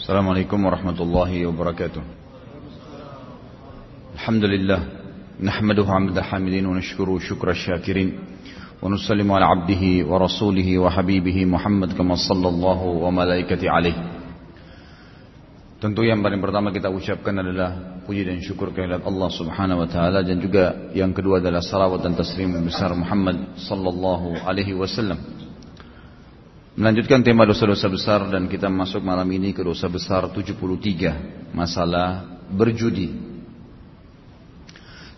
Assalamualaikum 0.00 0.56
warahmatullahi 0.64 1.44
wabarakatuh. 1.44 2.00
Alhamdulillah. 4.16 4.80
نحمده 5.40 5.84
حمد 5.84 6.16
الحامدين 6.16 6.64
ونشكره 6.66 7.18
شكر 7.20 7.48
الشاكرين 7.50 8.08
ونسلم 8.80 9.28
على 9.32 9.44
عبده 9.44 9.82
ورسوله 10.08 10.68
وحبيبه 10.78 11.38
محمد 11.44 11.90
كما 12.00 12.16
صلى 12.16 12.48
الله 12.48 12.80
وملائكته 13.04 13.68
عليه 13.68 13.96
Tentu 15.84 16.00
yang 16.04 16.24
paling 16.24 16.40
pertama 16.40 16.72
kita 16.72 16.88
ucapkan 16.88 17.36
adalah 17.44 18.00
puji 18.08 18.24
dan 18.24 18.40
syukur 18.40 18.72
kehadirat 18.72 19.04
Allah 19.04 19.28
Subhanahu 19.32 19.84
wa 19.84 19.88
taala 19.88 20.24
dan 20.24 20.40
juga 20.40 20.92
yang 20.96 21.12
kedua 21.12 21.44
adalah 21.44 21.60
salawat 21.60 22.04
dan 22.04 22.16
taslim 22.16 22.56
besar 22.64 22.96
Muhammad 22.96 23.52
sallallahu 23.68 24.48
alaihi 24.48 24.72
wasallam. 24.72 25.39
Melanjutkan 26.80 27.20
tema 27.20 27.44
dosa-dosa 27.44 27.92
besar 27.92 28.24
dan 28.32 28.48
kita 28.48 28.72
masuk 28.72 29.04
malam 29.04 29.28
ini 29.28 29.52
ke 29.52 29.60
dosa 29.60 29.84
besar 29.84 30.32
73, 30.32 31.52
masalah 31.52 32.40
berjudi. 32.48 33.12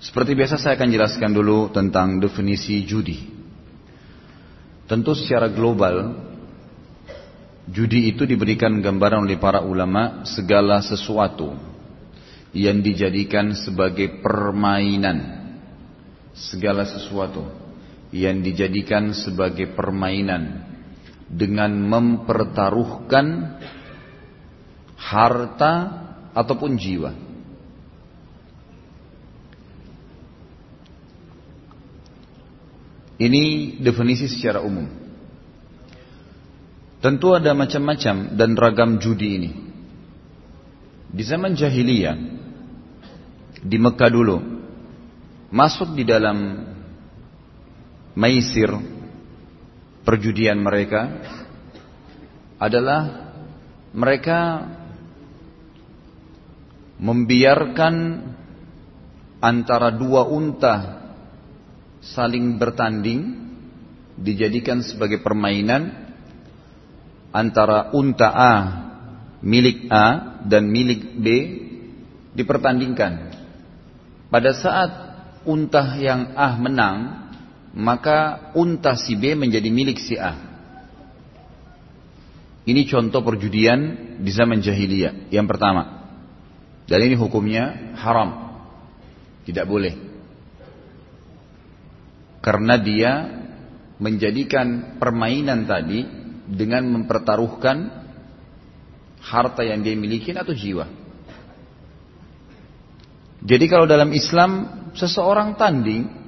Seperti 0.03 0.35
biasa 0.35 0.59
saya 0.59 0.75
akan 0.75 0.91
jelaskan 0.91 1.31
dulu 1.31 1.71
tentang 1.71 2.19
definisi 2.19 2.83
judi. 2.83 3.31
Tentu 4.91 5.15
secara 5.15 5.47
global 5.55 6.19
Judi 7.71 8.11
itu 8.11 8.27
diberikan 8.27 8.83
gambaran 8.83 9.23
oleh 9.23 9.39
para 9.39 9.63
ulama 9.63 10.27
segala 10.27 10.83
sesuatu 10.83 11.55
yang 12.51 12.83
dijadikan 12.83 13.55
sebagai 13.55 14.19
permainan. 14.19 15.47
Segala 16.35 16.83
sesuatu 16.83 17.47
yang 18.11 18.43
dijadikan 18.43 19.15
sebagai 19.15 19.71
permainan 19.79 20.72
dengan 21.33 21.73
mempertaruhkan 21.73 23.57
harta 25.01 25.73
ataupun 26.37 26.77
jiwa. 26.77 27.13
Ini 33.23 33.77
definisi 33.81 34.29
secara 34.29 34.61
umum. 34.61 34.85
Tentu 37.03 37.35
ada 37.35 37.55
macam-macam 37.55 38.35
dan 38.39 38.51
ragam 38.55 38.99
judi 38.99 39.29
ini. 39.39 39.51
Di 41.13 41.23
zaman 41.27 41.55
jahiliyah, 41.55 42.17
di 43.63 43.77
Mekah 43.79 44.11
dulu, 44.11 44.39
masuk 45.55 45.95
di 45.95 46.03
dalam 46.03 46.67
maisir 48.19 48.71
perjudian 50.03 50.59
mereka 50.59 51.09
adalah 52.59 53.33
mereka 53.95 54.67
membiarkan 57.03 57.95
antara 59.43 59.91
dua 59.91 60.23
unta 60.31 61.03
saling 62.03 62.59
bertanding 62.59 63.43
dijadikan 64.15 64.83
sebagai 64.87 65.19
permainan 65.19 65.91
antara 67.35 67.91
unta 67.97 68.29
A 68.31 68.55
milik 69.43 69.91
A 69.91 70.39
dan 70.47 70.71
milik 70.71 71.19
B 71.19 71.27
dipertandingkan. 72.33 73.35
Pada 74.31 74.51
saat 74.57 74.91
unta 75.45 75.99
yang 75.99 76.33
A 76.39 76.57
menang, 76.57 76.99
maka 77.73 78.53
unta 78.53 78.97
si 79.01 79.17
B 79.17 79.33
menjadi 79.33 79.69
milik 79.73 79.97
si 79.97 80.21
A. 80.21 80.37
Ini 82.63 82.87
contoh 82.87 83.27
perjudian 83.27 83.81
di 84.23 84.31
zaman 84.31 84.63
jahiliyah 84.63 85.33
yang 85.35 85.51
pertama. 85.51 86.07
Dan 86.87 87.03
ini 87.03 87.19
hukumnya 87.19 87.95
haram. 87.99 88.55
Tidak 89.43 89.67
boleh. 89.67 89.95
Karena 92.39 92.79
dia 92.79 93.13
menjadikan 93.99 94.99
permainan 95.03 95.67
tadi 95.67 96.07
dengan 96.47 96.87
mempertaruhkan 96.87 98.03
harta 99.23 99.63
yang 99.63 99.83
dia 99.83 99.95
miliki 99.95 100.35
atau 100.35 100.55
jiwa. 100.55 100.87
Jadi 103.43 103.65
kalau 103.67 103.91
dalam 103.91 104.15
Islam 104.15 104.51
seseorang 104.95 105.59
tanding 105.59 106.22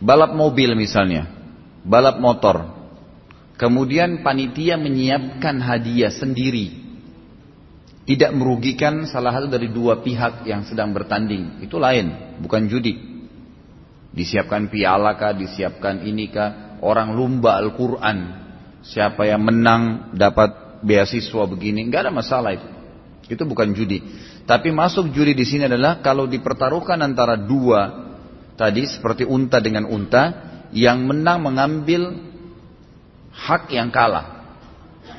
balap 0.00 0.36
mobil 0.36 0.76
misalnya, 0.76 1.28
balap 1.84 2.20
motor, 2.20 2.66
kemudian 3.56 4.20
panitia 4.20 4.76
menyiapkan 4.76 5.60
hadiah 5.60 6.12
sendiri, 6.12 6.72
tidak 8.06 8.30
merugikan 8.36 9.08
salah 9.08 9.34
satu 9.34 9.50
dari 9.50 9.72
dua 9.72 10.00
pihak 10.04 10.46
yang 10.46 10.62
sedang 10.68 10.92
bertanding, 10.92 11.64
itu 11.64 11.76
lain, 11.80 12.38
bukan 12.42 12.68
judi. 12.68 13.16
Disiapkan 14.16 14.72
piala 14.72 15.12
kah, 15.20 15.36
disiapkan 15.36 16.00
ini 16.06 16.32
kah, 16.32 16.80
orang 16.80 17.12
lumba 17.12 17.60
Al-Quran. 17.60 18.48
Siapa 18.80 19.26
yang 19.26 19.42
menang 19.42 20.14
dapat 20.14 20.80
beasiswa 20.80 21.44
begini, 21.44 21.84
nggak 21.90 22.08
ada 22.08 22.12
masalah 22.14 22.54
itu. 22.54 22.68
Itu 23.26 23.42
bukan 23.42 23.74
judi. 23.74 24.00
Tapi 24.46 24.70
masuk 24.70 25.10
judi 25.10 25.34
di 25.34 25.42
sini 25.42 25.66
adalah 25.66 25.98
kalau 25.98 26.30
dipertaruhkan 26.30 27.02
antara 27.02 27.34
dua 27.34 28.05
tadi 28.56 28.88
seperti 28.88 29.22
unta 29.22 29.60
dengan 29.60 29.86
unta, 29.86 30.32
yang 30.74 31.06
menang 31.06 31.44
mengambil 31.44 32.16
hak 33.32 33.70
yang 33.70 33.92
kalah. 33.92 34.56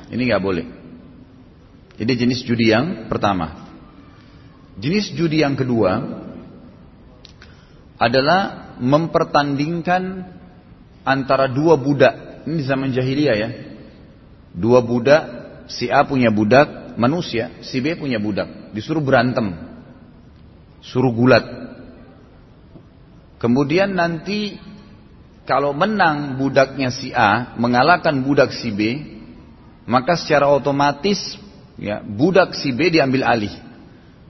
Ini 0.09 0.22
nggak 0.22 0.44
boleh. 0.44 0.66
Jadi 1.97 2.12
jenis 2.14 2.46
judi 2.46 2.70
yang 2.74 3.09
pertama. 3.09 3.66
Jenis 4.78 5.09
judi 5.18 5.42
yang 5.42 5.58
kedua 5.58 5.97
adalah 7.97 8.74
mempertandingkan 8.78 10.30
antara 11.02 11.50
dua 11.50 11.74
budak. 11.78 12.46
Ini 12.46 12.62
zaman 12.62 12.94
jahiliyah 12.94 13.36
ya. 13.36 13.50
Dua 14.53 14.86
budak, 14.86 15.22
si 15.70 15.90
A 15.90 16.06
punya 16.06 16.30
budak 16.30 16.94
manusia, 16.97 17.58
si 17.66 17.81
B 17.81 17.97
punya 17.97 18.22
budak. 18.22 18.74
Disuruh 18.74 19.02
berantem. 19.02 19.58
Suruh 20.86 21.09
gulat. 21.09 21.66
Kemudian 23.38 23.94
nanti 23.94 24.58
kalau 25.46 25.72
menang 25.72 26.36
budaknya 26.36 26.90
si 26.90 27.14
A 27.14 27.53
mengalahkan 27.56 28.20
budak 28.25 28.52
si 28.52 28.74
B, 28.74 28.81
maka 29.88 30.18
secara 30.20 30.50
otomatis 30.52 31.38
ya 31.80 32.03
budak 32.03 32.58
si 32.58 32.74
B 32.74 32.90
diambil 32.92 33.24
alih. 33.24 33.53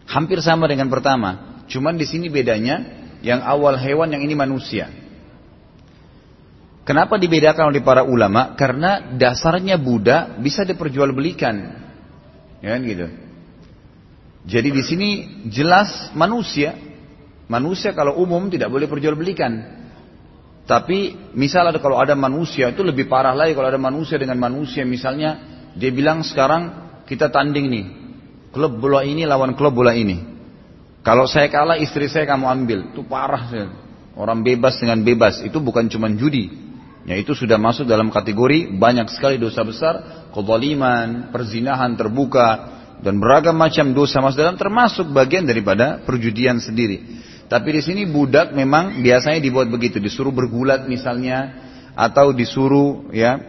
Hampir 0.08 0.40
sama 0.40 0.68
dengan 0.70 0.88
pertama. 0.88 1.64
Cuman 1.68 2.00
di 2.00 2.08
sini 2.08 2.32
bedanya 2.32 2.84
yang 3.20 3.44
awal 3.44 3.76
hewan 3.76 4.14
yang 4.14 4.24
ini 4.24 4.36
manusia. 4.38 4.88
Kenapa 6.88 7.20
dibedakan 7.20 7.76
oleh 7.76 7.84
para 7.84 8.08
ulama? 8.08 8.56
Karena 8.56 9.12
dasarnya 9.20 9.76
budak 9.76 10.40
bisa 10.40 10.64
diperjualbelikan. 10.64 11.56
Ya 12.64 12.70
kan 12.72 12.82
gitu. 12.88 13.08
Jadi 14.48 14.70
di 14.72 14.84
sini 14.88 15.10
jelas 15.52 16.16
manusia. 16.16 16.80
Manusia 17.48 17.96
kalau 17.96 18.20
umum 18.20 18.52
tidak 18.52 18.68
boleh 18.68 18.88
perjualbelikan. 18.88 19.84
Tapi 20.68 21.32
misal 21.32 21.72
ada 21.72 21.80
kalau 21.80 21.96
ada 21.96 22.12
manusia 22.12 22.76
itu 22.76 22.84
lebih 22.84 23.08
parah 23.08 23.32
lagi 23.32 23.56
kalau 23.56 23.72
ada 23.72 23.80
manusia 23.80 24.20
dengan 24.20 24.36
manusia 24.36 24.84
misalnya 24.84 25.40
dia 25.72 25.96
bilang 25.96 26.28
sekarang 26.28 26.92
kita 27.08 27.32
tanding 27.32 27.72
nih 27.72 27.86
klub 28.52 28.76
bola 28.76 29.08
ini 29.08 29.24
lawan 29.24 29.56
klub 29.56 29.72
bola 29.72 29.96
ini. 29.96 30.36
Kalau 31.08 31.24
saya 31.24 31.48
kalah 31.48 31.80
istri 31.80 32.12
saya 32.12 32.28
kamu 32.28 32.46
ambil 32.52 32.80
itu 32.92 33.00
parah 33.08 33.48
orang 34.20 34.44
bebas 34.44 34.76
dengan 34.76 35.00
bebas 35.08 35.40
itu 35.40 35.56
bukan 35.64 35.88
cuma 35.88 36.12
judi 36.12 36.68
Ya 37.08 37.16
itu 37.16 37.32
sudah 37.32 37.56
masuk 37.56 37.88
dalam 37.88 38.12
kategori 38.12 38.76
banyak 38.76 39.08
sekali 39.16 39.40
dosa 39.40 39.64
besar, 39.64 40.28
kezaliman, 40.36 41.32
perzinahan 41.32 41.96
terbuka 41.96 42.76
dan 43.00 43.24
beragam 43.24 43.56
macam 43.56 43.96
dosa 43.96 44.20
masuk 44.20 44.44
dalam 44.44 44.60
termasuk 44.60 45.08
bagian 45.16 45.48
daripada 45.48 46.04
perjudian 46.04 46.60
sendiri. 46.60 47.00
Tapi 47.48 47.80
di 47.80 47.82
sini 47.84 48.04
budak 48.04 48.52
memang 48.52 49.00
biasanya 49.00 49.40
dibuat 49.40 49.72
begitu, 49.72 50.04
disuruh 50.04 50.36
bergulat 50.36 50.84
misalnya 50.84 51.64
atau 51.96 52.36
disuruh 52.36 53.08
ya 53.16 53.40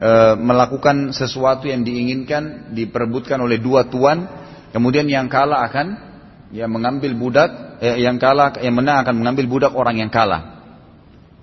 e, 0.00 0.10
melakukan 0.40 1.12
sesuatu 1.12 1.68
yang 1.68 1.84
diinginkan 1.84 2.72
diperebutkan 2.72 3.36
oleh 3.44 3.60
dua 3.60 3.92
tuan, 3.92 4.24
kemudian 4.72 5.04
yang 5.04 5.28
kalah 5.28 5.68
akan 5.68 5.86
ya 6.48 6.64
mengambil 6.64 7.12
budak, 7.12 7.80
eh, 7.84 8.00
yang 8.00 8.16
kalah 8.16 8.56
yang 8.60 8.72
menang 8.72 9.04
akan 9.04 9.14
mengambil 9.20 9.44
budak 9.48 9.72
orang 9.76 10.00
yang 10.00 10.08
kalah. 10.08 10.64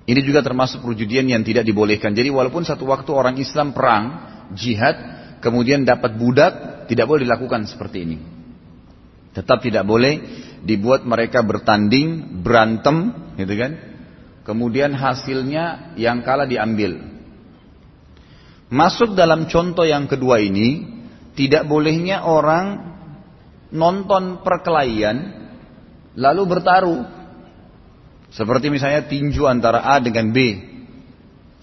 Ini 0.09 0.25
juga 0.25 0.41
termasuk 0.41 0.81
perjudian 0.81 1.29
yang 1.29 1.45
tidak 1.45 1.61
dibolehkan. 1.61 2.17
Jadi 2.17 2.33
walaupun 2.33 2.65
satu 2.65 2.89
waktu 2.89 3.13
orang 3.13 3.37
Islam 3.37 3.77
perang, 3.77 4.25
jihad, 4.57 4.97
kemudian 5.37 5.85
dapat 5.85 6.17
budak, 6.17 6.53
tidak 6.89 7.05
boleh 7.05 7.29
dilakukan 7.29 7.69
seperti 7.69 8.09
ini. 8.09 8.17
Tetap 9.37 9.61
tidak 9.61 9.85
boleh 9.85 10.17
dibuat 10.63 11.07
mereka 11.07 11.43
bertanding, 11.43 12.41
berantem, 12.43 13.13
gitu 13.39 13.53
kan? 13.55 13.71
Kemudian 14.43 14.95
hasilnya 14.97 15.95
yang 15.95 16.25
kalah 16.25 16.49
diambil. 16.49 16.99
Masuk 18.69 19.17
dalam 19.17 19.49
contoh 19.49 19.85
yang 19.85 20.05
kedua 20.05 20.41
ini, 20.41 20.85
tidak 21.33 21.65
bolehnya 21.65 22.21
orang 22.21 22.89
nonton 23.73 24.41
perkelahian 24.45 25.49
lalu 26.17 26.43
bertaruh. 26.45 27.01
Seperti 28.29 28.69
misalnya 28.69 29.09
tinju 29.09 29.49
antara 29.49 29.81
A 29.81 29.97
dengan 29.97 30.29
B. 30.29 30.37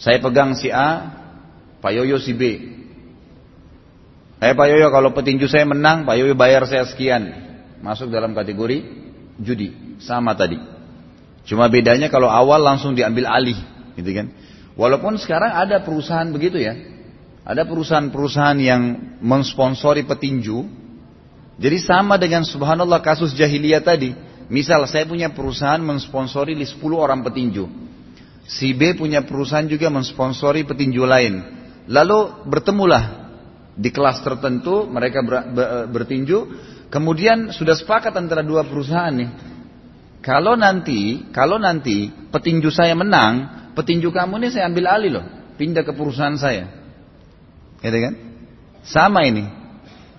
Saya 0.02 0.18
pegang 0.18 0.58
si 0.58 0.66
A, 0.66 1.14
Pak 1.78 1.92
Yoyo 1.94 2.18
si 2.18 2.34
B. 2.34 2.42
Eh 4.42 4.52
Pak 4.52 4.66
Yoyo 4.66 4.90
kalau 4.90 5.14
petinju 5.14 5.46
saya 5.46 5.62
menang, 5.64 6.02
Pak 6.04 6.18
Yoyo 6.18 6.34
bayar 6.34 6.66
saya 6.66 6.84
sekian. 6.90 7.45
Masuk 7.84 8.08
dalam 8.12 8.32
kategori 8.32 8.82
judi. 9.40 9.98
Sama 10.00 10.36
tadi. 10.36 10.60
Cuma 11.46 11.70
bedanya 11.70 12.10
kalau 12.10 12.28
awal 12.28 12.60
langsung 12.60 12.92
diambil 12.92 13.28
alih. 13.28 13.58
Gitu 13.96 14.10
kan. 14.12 14.26
Walaupun 14.76 15.16
sekarang 15.16 15.56
ada 15.56 15.80
perusahaan 15.80 16.28
begitu 16.28 16.60
ya. 16.60 16.76
Ada 17.46 17.62
perusahaan-perusahaan 17.64 18.58
yang 18.58 18.82
mensponsori 19.22 20.02
petinju. 20.02 20.66
Jadi 21.56 21.78
sama 21.80 22.20
dengan 22.20 22.44
subhanallah 22.44 23.00
kasus 23.00 23.32
jahiliyah 23.32 23.80
tadi. 23.80 24.12
Misal 24.50 24.84
saya 24.90 25.06
punya 25.06 25.30
perusahaan 25.32 25.80
mensponsori 25.80 26.58
10 26.58 26.76
orang 26.92 27.22
petinju. 27.22 27.64
Si 28.46 28.70
B 28.74 28.94
punya 28.94 29.26
perusahaan 29.26 29.66
juga 29.66 29.90
mensponsori 29.90 30.62
petinju 30.62 31.02
lain. 31.02 31.34
Lalu 31.90 32.46
bertemulah 32.46 33.30
di 33.74 33.90
kelas 33.90 34.22
tertentu 34.22 34.86
mereka 34.86 35.22
ber, 35.22 35.34
ber, 35.50 35.68
bertinju. 35.90 36.38
Kemudian 36.86 37.50
sudah 37.50 37.74
sepakat 37.74 38.14
antara 38.14 38.46
dua 38.46 38.62
perusahaan 38.62 39.10
nih. 39.10 39.30
Kalau 40.22 40.58
nanti, 40.58 41.30
kalau 41.30 41.58
nanti 41.58 42.10
petinju 42.10 42.70
saya 42.70 42.98
menang, 42.98 43.70
petinju 43.78 44.10
kamu 44.10 44.42
ini 44.42 44.48
saya 44.50 44.66
ambil 44.66 44.86
alih 44.90 45.10
loh, 45.20 45.26
pindah 45.54 45.86
ke 45.86 45.92
perusahaan 45.94 46.34
saya. 46.34 46.66
Gitu 47.78 47.98
kan? 48.02 48.14
Sama 48.82 49.22
ini. 49.26 49.46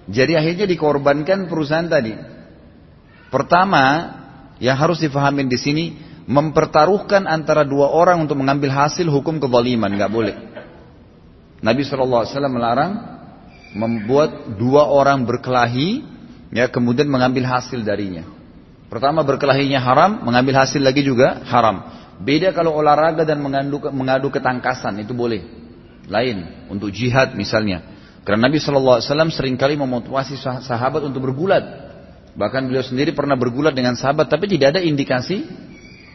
Jadi 0.07 0.39
akhirnya 0.39 0.63
dikorbankan 0.63 1.51
perusahaan 1.51 1.87
tadi. 1.87 2.15
Pertama, 3.27 3.83
yang 4.63 4.79
harus 4.79 5.03
difahami 5.03 5.51
di 5.51 5.59
sini, 5.59 5.85
mempertaruhkan 6.27 7.27
antara 7.27 7.67
dua 7.67 7.91
orang 7.91 8.23
untuk 8.23 8.39
mengambil 8.39 8.71
hasil 8.71 9.07
hukum 9.07 9.39
kezaliman, 9.39 9.91
nggak 9.91 10.11
boleh. 10.11 10.35
Nabi 11.59 11.81
SAW 11.83 12.23
melarang 12.47 12.91
membuat 13.75 14.55
dua 14.55 14.87
orang 14.87 15.27
berkelahi, 15.27 16.16
ya 16.51 16.67
kemudian 16.71 17.07
mengambil 17.07 17.47
hasil 17.47 17.83
darinya. 17.83 18.27
Pertama 18.87 19.19
berkelahinya 19.23 19.83
haram, 19.83 20.23
mengambil 20.23 20.63
hasil 20.63 20.79
lagi 20.79 21.03
juga 21.03 21.43
haram. 21.43 21.83
Beda 22.23 22.55
kalau 22.55 22.73
olahraga 22.73 23.27
dan 23.27 23.43
mengadu, 23.43 23.83
mengadu 23.91 24.31
ketangkasan 24.31 25.03
itu 25.03 25.11
boleh 25.11 25.43
lain 26.07 26.67
untuk 26.71 26.89
jihad 26.89 27.35
misalnya. 27.35 27.83
Karena 28.23 28.47
Nabi 28.47 28.59
Shallallahu 28.59 28.99
Alaihi 28.99 29.07
Wasallam 29.11 29.31
sering 29.31 29.55
kali 29.59 29.75
memotivasi 29.75 30.39
sahabat 30.39 31.03
untuk 31.03 31.31
bergulat. 31.31 31.63
Bahkan 32.35 32.69
beliau 32.69 32.83
sendiri 32.83 33.11
pernah 33.11 33.35
bergulat 33.35 33.75
dengan 33.75 33.95
sahabat, 33.95 34.27
tapi 34.31 34.51
tidak 34.51 34.77
ada 34.77 34.81
indikasi 34.83 35.47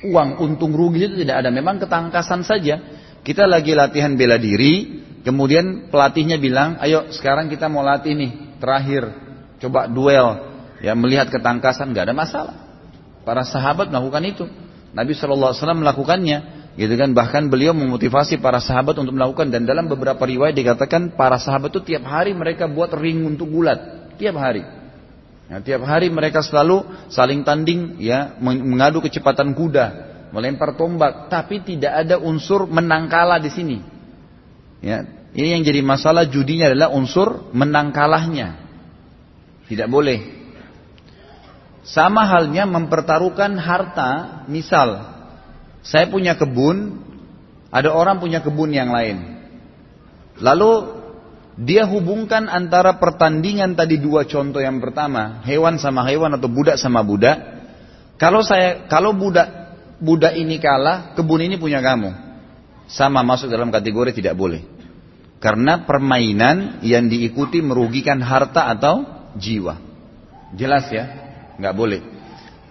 uang 0.02 0.43
untung 0.43 0.75
rugi 0.75 1.06
itu 1.08 1.17
tidak 1.23 1.46
ada. 1.46 1.50
Memang 1.55 1.79
ketangkasan 1.79 2.43
saja. 2.43 2.79
Kita 3.23 3.46
lagi 3.46 3.73
latihan 3.73 4.19
bela 4.19 4.34
diri, 4.34 5.02
kemudian 5.23 5.88
pelatihnya 5.94 6.43
bilang, 6.43 6.75
ayo 6.82 7.06
sekarang 7.14 7.46
kita 7.46 7.70
mau 7.70 7.87
latih 7.87 8.19
nih, 8.19 8.58
terakhir, 8.58 9.21
coba 9.62 9.87
duel, 9.87 10.29
ya 10.82 10.93
melihat 10.99 11.31
ketangkasan, 11.31 11.94
nggak 11.94 12.11
ada 12.11 12.17
masalah. 12.17 12.56
Para 13.23 13.47
sahabat 13.47 13.88
melakukan 13.88 14.23
itu. 14.26 14.44
Nabi 14.93 15.14
Wasallam 15.14 15.81
melakukannya. 15.87 16.61
Gitu 16.73 16.97
kan 16.97 17.12
bahkan 17.12 17.53
beliau 17.53 17.76
memotivasi 17.76 18.41
para 18.41 18.56
sahabat 18.56 18.97
untuk 18.97 19.12
melakukan 19.12 19.53
dan 19.53 19.69
dalam 19.69 19.93
beberapa 19.93 20.25
riwayat 20.25 20.56
dikatakan 20.56 21.12
para 21.20 21.37
sahabat 21.37 21.69
itu 21.69 21.85
tiap 21.93 22.09
hari 22.09 22.32
mereka 22.32 22.64
buat 22.64 22.88
ring 22.97 23.20
untuk 23.29 23.53
gulat 23.53 24.03
tiap 24.17 24.41
hari. 24.41 24.64
Nah, 25.53 25.61
tiap 25.61 25.85
hari 25.85 26.08
mereka 26.08 26.41
selalu 26.41 26.81
saling 27.12 27.44
tanding 27.44 28.00
ya 28.00 28.41
mengadu 28.41 29.05
kecepatan 29.05 29.53
kuda, 29.53 29.87
melempar 30.32 30.73
tombak, 30.81 31.29
tapi 31.29 31.61
tidak 31.61 31.93
ada 31.93 32.17
unsur 32.17 32.65
menang 32.65 33.12
kalah 33.12 33.37
di 33.37 33.53
sini. 33.53 33.79
Ya, 34.81 35.05
ini 35.37 35.61
yang 35.61 35.62
jadi 35.67 35.85
masalah 35.85 36.25
judinya 36.25 36.73
adalah 36.73 36.88
unsur 36.97 37.53
menang 37.53 37.93
kalahnya. 37.93 38.62
Tidak 39.72 39.88
boleh. 39.88 40.20
Sama 41.80 42.28
halnya 42.28 42.69
mempertaruhkan 42.69 43.56
harta, 43.56 44.44
misal 44.52 45.16
saya 45.80 46.12
punya 46.12 46.36
kebun, 46.36 47.00
ada 47.72 47.88
orang 47.88 48.20
punya 48.20 48.44
kebun 48.44 48.69
yang 48.69 48.92
lain. 48.92 49.40
Lalu 50.36 51.00
dia 51.56 51.88
hubungkan 51.88 52.52
antara 52.52 53.00
pertandingan 53.00 53.72
tadi 53.72 53.96
dua 53.96 54.28
contoh 54.28 54.60
yang 54.60 54.76
pertama, 54.76 55.40
hewan 55.48 55.80
sama 55.80 56.04
hewan 56.04 56.36
atau 56.36 56.52
budak 56.52 56.76
sama 56.76 57.00
budak. 57.00 57.40
Kalau 58.20 58.44
saya 58.44 58.84
kalau 58.92 59.16
budak 59.16 59.48
budak 60.04 60.36
ini 60.36 60.60
kalah, 60.60 61.16
kebun 61.16 61.48
ini 61.48 61.56
punya 61.56 61.80
kamu. 61.80 62.12
Sama 62.92 63.24
masuk 63.24 63.48
dalam 63.48 63.72
kategori 63.72 64.20
tidak 64.20 64.36
boleh. 64.36 64.69
Karena 65.40 65.80
permainan 65.88 66.84
yang 66.84 67.08
diikuti 67.08 67.64
merugikan 67.64 68.20
harta 68.20 68.69
atau 68.69 69.21
jiwa. 69.37 69.79
Jelas 70.56 70.88
ya? 70.93 71.05
Nggak 71.56 71.75
boleh. 71.76 72.00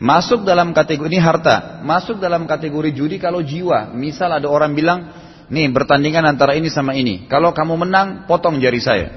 Masuk 0.01 0.41
dalam 0.41 0.73
kategori 0.73 1.13
ini 1.13 1.21
harta, 1.21 1.85
masuk 1.85 2.17
dalam 2.17 2.49
kategori 2.49 2.89
judi 2.89 3.21
kalau 3.21 3.45
jiwa. 3.45 3.93
Misal 3.93 4.33
ada 4.33 4.49
orang 4.49 4.73
bilang, 4.73 5.13
nih 5.45 5.69
bertandingan 5.69 6.25
antara 6.25 6.57
ini 6.57 6.73
sama 6.73 6.97
ini. 6.97 7.29
Kalau 7.29 7.53
kamu 7.53 7.85
menang, 7.85 8.25
potong 8.25 8.57
jari 8.57 8.81
saya. 8.81 9.13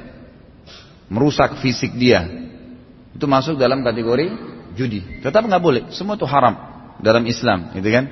Merusak 1.09 1.57
fisik 1.65 1.97
dia. 1.97 2.29
Itu 3.17 3.25
masuk 3.25 3.57
dalam 3.57 3.81
kategori 3.81 4.29
judi. 4.77 5.25
Tetap 5.25 5.49
nggak 5.49 5.63
boleh, 5.65 5.83
semua 5.89 6.21
itu 6.21 6.29
haram 6.29 6.53
dalam 7.01 7.25
Islam, 7.25 7.73
gitu 7.73 7.89
kan? 7.89 8.05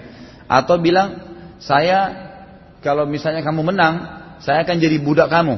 Atau 0.49 0.81
bilang, 0.81 1.21
saya 1.61 2.33
kalau 2.81 3.05
misalnya 3.05 3.45
kamu 3.45 3.69
menang, 3.69 3.95
saya 4.43 4.65
akan 4.67 4.77
jadi 4.81 4.97
budak 4.99 5.29
kamu. 5.29 5.55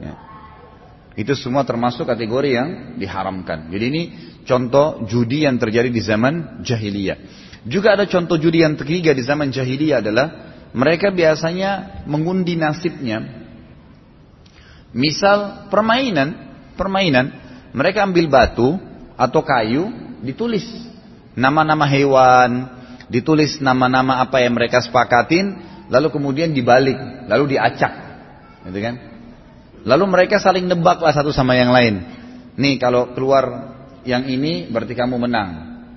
Ya. 0.00 0.14
Itu 1.14 1.38
semua 1.38 1.62
termasuk 1.62 2.10
kategori 2.10 2.50
yang 2.50 2.68
diharamkan. 2.98 3.70
Jadi 3.70 3.84
ini 3.86 4.02
contoh 4.42 5.06
judi 5.06 5.46
yang 5.46 5.62
terjadi 5.62 5.86
di 5.86 6.02
zaman 6.02 6.62
jahiliyah. 6.66 7.18
Juga 7.64 7.94
ada 7.94 8.04
contoh 8.10 8.34
judi 8.36 8.66
yang 8.66 8.74
ketiga 8.74 9.14
di 9.14 9.22
zaman 9.22 9.54
jahiliyah 9.54 10.02
adalah 10.02 10.26
mereka 10.74 11.14
biasanya 11.14 12.02
mengundi 12.10 12.58
nasibnya. 12.58 13.46
Misal 14.90 15.70
permainan, 15.70 16.34
permainan, 16.74 17.30
mereka 17.70 18.02
ambil 18.02 18.26
batu 18.26 18.74
atau 19.14 19.40
kayu, 19.46 19.90
ditulis 20.22 20.66
nama-nama 21.38 21.86
hewan, 21.86 22.74
ditulis 23.06 23.62
nama-nama 23.62 24.18
apa 24.18 24.42
yang 24.42 24.54
mereka 24.54 24.82
sepakatin, 24.82 25.62
lalu 25.90 26.10
kemudian 26.10 26.50
dibalik, 26.50 26.98
lalu 27.30 27.54
diacak, 27.54 27.92
gitu 28.66 28.78
kan? 28.82 29.13
Lalu 29.84 30.04
mereka 30.08 30.40
saling 30.40 30.64
nebaklah 30.64 31.12
satu 31.12 31.28
sama 31.30 31.52
yang 31.56 31.68
lain. 31.68 32.00
Nih 32.56 32.80
kalau 32.80 33.12
keluar 33.12 33.76
yang 34.08 34.24
ini 34.24 34.68
berarti 34.72 34.96
kamu 34.96 35.16
menang. 35.20 35.50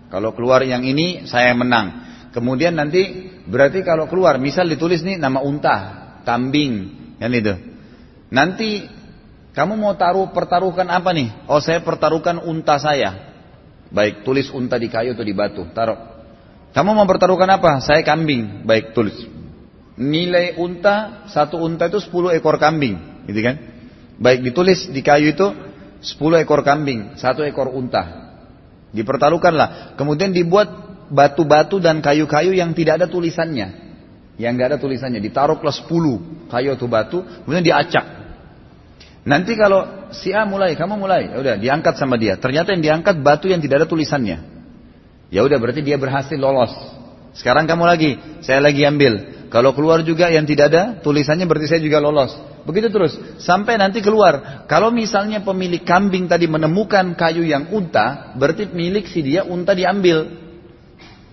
Kalau 0.08 0.32
keluar 0.36 0.64
yang 0.64 0.84
ini 0.84 1.28
saya 1.28 1.56
menang. 1.56 2.08
Kemudian 2.36 2.76
nanti 2.76 3.32
berarti 3.48 3.84
kalau 3.84 4.08
keluar 4.12 4.40
misal 4.40 4.68
ditulis 4.68 5.04
nih 5.04 5.20
nama 5.20 5.40
unta, 5.40 5.76
kambing, 6.28 6.92
kan 7.20 7.32
itu. 7.32 7.56
Nanti 8.28 8.88
kamu 9.56 9.80
mau 9.80 9.96
taruh 9.96 10.30
pertaruhkan 10.36 10.88
apa 10.92 11.16
nih? 11.16 11.32
Oh 11.48 11.64
saya 11.64 11.80
pertaruhkan 11.80 12.44
unta 12.44 12.78
saya. 12.78 13.36
Baik 13.88 14.28
tulis 14.28 14.52
unta 14.52 14.76
di 14.76 14.92
kayu 14.92 15.16
atau 15.16 15.24
di 15.24 15.32
batu, 15.32 15.64
taruh. 15.72 15.98
Kamu 16.76 16.92
mau 16.92 17.08
pertaruhkan 17.08 17.48
apa? 17.48 17.80
Saya 17.80 18.04
kambing. 18.04 18.68
Baik 18.68 18.92
tulis. 18.92 19.16
Nilai 19.98 20.60
unta 20.60 21.26
satu 21.32 21.58
unta 21.58 21.90
itu 21.90 21.98
10 21.98 22.38
ekor 22.38 22.62
kambing, 22.62 23.26
gitu 23.26 23.42
kan? 23.42 23.77
Baik 24.18 24.42
ditulis 24.42 24.90
di 24.90 25.02
kayu 25.06 25.34
itu 25.34 25.48
10 26.02 26.42
ekor 26.42 26.62
kambing, 26.66 27.18
satu 27.18 27.46
ekor 27.46 27.70
unta. 27.70 28.34
Dipertaruhkanlah. 28.94 29.98
Kemudian 29.98 30.34
dibuat 30.34 30.70
batu-batu 31.10 31.78
dan 31.78 32.02
kayu-kayu 32.02 32.54
yang 32.54 32.74
tidak 32.74 33.04
ada 33.04 33.08
tulisannya. 33.10 33.88
Yang 34.38 34.52
nggak 34.58 34.68
ada 34.74 34.78
tulisannya. 34.82 35.22
Ditaruhlah 35.22 35.74
10 35.74 36.50
kayu 36.50 36.70
atau 36.74 36.88
batu, 36.90 37.20
kemudian 37.46 37.66
diacak. 37.66 38.06
Nanti 39.28 39.60
kalau 39.60 40.08
si 40.16 40.32
A 40.32 40.48
mulai, 40.48 40.74
kamu 40.80 40.96
mulai, 40.96 41.28
ya 41.28 41.38
udah 41.44 41.56
diangkat 41.60 42.00
sama 42.00 42.16
dia. 42.16 42.40
Ternyata 42.40 42.72
yang 42.72 42.80
diangkat 42.80 43.20
batu 43.20 43.52
yang 43.52 43.60
tidak 43.60 43.84
ada 43.84 43.88
tulisannya. 43.90 44.40
Ya 45.28 45.44
udah 45.44 45.60
berarti 45.60 45.84
dia 45.84 46.00
berhasil 46.00 46.40
lolos. 46.40 46.72
Sekarang 47.36 47.68
kamu 47.68 47.84
lagi, 47.84 48.16
saya 48.40 48.64
lagi 48.64 48.88
ambil. 48.88 49.37
Kalau 49.48 49.72
keluar 49.72 50.04
juga 50.04 50.28
yang 50.28 50.44
tidak 50.44 50.66
ada 50.76 50.84
tulisannya 51.00 51.48
berarti 51.48 51.72
saya 51.72 51.82
juga 51.82 52.04
lolos. 52.04 52.36
Begitu 52.68 52.92
terus 52.92 53.16
sampai 53.40 53.80
nanti 53.80 54.04
keluar. 54.04 54.68
Kalau 54.68 54.92
misalnya 54.92 55.40
pemilik 55.40 55.88
kambing 55.88 56.28
tadi 56.28 56.52
menemukan 56.52 57.16
kayu 57.16 57.48
yang 57.48 57.72
unta, 57.72 58.36
berarti 58.36 58.68
milik 58.68 59.08
si 59.08 59.24
dia 59.24 59.48
unta 59.48 59.72
diambil. 59.72 60.28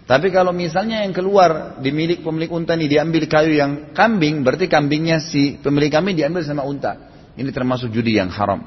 Tapi 0.06 0.30
kalau 0.30 0.54
misalnya 0.54 1.02
yang 1.02 1.10
keluar 1.10 1.80
di 1.82 1.90
milik 1.90 2.22
pemilik 2.22 2.52
unta 2.54 2.78
ini 2.78 2.86
diambil 2.86 3.26
kayu 3.26 3.58
yang 3.58 3.90
kambing, 3.96 4.46
berarti 4.46 4.70
kambingnya 4.70 5.18
si 5.18 5.58
pemilik 5.58 5.90
kambing 5.90 6.14
diambil 6.14 6.46
sama 6.46 6.62
unta. 6.62 7.10
Ini 7.34 7.50
termasuk 7.50 7.90
judi 7.90 8.14
yang 8.14 8.30
haram. 8.30 8.62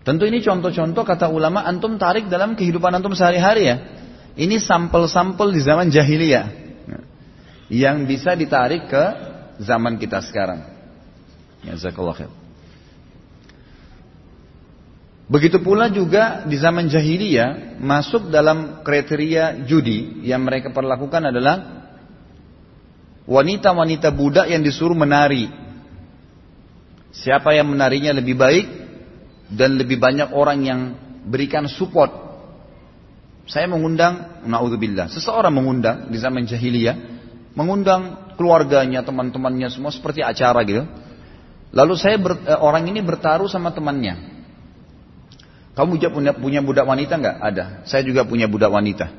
Tentu 0.00 0.24
ini 0.24 0.40
contoh-contoh 0.40 1.04
kata 1.04 1.28
ulama 1.28 1.60
antum 1.64 2.00
tarik 2.00 2.32
dalam 2.32 2.56
kehidupan 2.56 2.92
antum 2.92 3.12
sehari-hari 3.12 3.68
ya. 3.68 3.76
Ini 4.32 4.64
sampel-sampel 4.64 5.52
di 5.52 5.60
zaman 5.60 5.92
jahiliyah. 5.92 6.63
Yang 7.72 7.96
bisa 8.08 8.36
ditarik 8.36 8.88
ke 8.88 9.04
zaman 9.60 9.96
kita 9.96 10.20
sekarang. 10.24 10.64
Ya, 11.64 11.76
khair. 11.80 12.28
Begitu 15.24 15.56
pula 15.64 15.88
juga 15.88 16.44
di 16.44 16.60
zaman 16.60 16.92
jahiliyah 16.92 17.80
masuk 17.80 18.28
dalam 18.28 18.84
kriteria 18.84 19.64
judi 19.64 20.20
yang 20.20 20.44
mereka 20.44 20.68
perlakukan 20.68 21.32
adalah 21.32 21.88
wanita-wanita 23.24 24.12
budak 24.12 24.52
yang 24.52 24.60
disuruh 24.60 24.92
menari. 24.92 25.48
Siapa 27.16 27.56
yang 27.56 27.72
menarinya 27.72 28.12
lebih 28.12 28.36
baik 28.36 28.66
dan 29.48 29.80
lebih 29.80 29.96
banyak 29.96 30.28
orang 30.36 30.60
yang 30.60 30.80
berikan 31.24 31.64
support. 31.72 32.12
Saya 33.48 33.68
mengundang, 33.68 34.44
naudzubillah, 34.44 35.08
seseorang 35.08 35.52
mengundang 35.52 36.08
di 36.12 36.16
zaman 36.20 36.44
jahiliyah, 36.44 37.13
mengundang 37.54 38.34
keluarganya, 38.34 39.06
teman-temannya 39.06 39.70
semua 39.70 39.94
seperti 39.94 40.20
acara 40.20 40.60
gitu. 40.66 40.84
Lalu 41.74 41.94
saya 41.98 42.18
ber, 42.18 42.38
eh, 42.46 42.58
orang 42.58 42.86
ini 42.86 43.02
bertaruh 43.02 43.50
sama 43.50 43.74
temannya. 43.74 44.34
Kamu 45.74 45.98
juga 45.98 46.14
punya, 46.14 46.32
punya 46.34 46.60
budak 46.62 46.86
wanita 46.86 47.18
nggak? 47.18 47.36
Ada. 47.42 47.64
Saya 47.82 48.06
juga 48.06 48.22
punya 48.22 48.46
budak 48.46 48.70
wanita. 48.70 49.10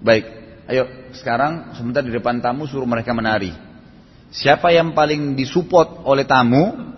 Baik. 0.00 0.24
Ayo 0.68 0.84
sekarang 1.16 1.76
sebentar 1.76 2.00
di 2.04 2.12
depan 2.12 2.40
tamu 2.40 2.64
suruh 2.64 2.88
mereka 2.88 3.12
menari. 3.12 3.52
Siapa 4.28 4.72
yang 4.72 4.92
paling 4.92 5.36
disupport 5.36 6.04
oleh 6.04 6.28
tamu, 6.28 6.92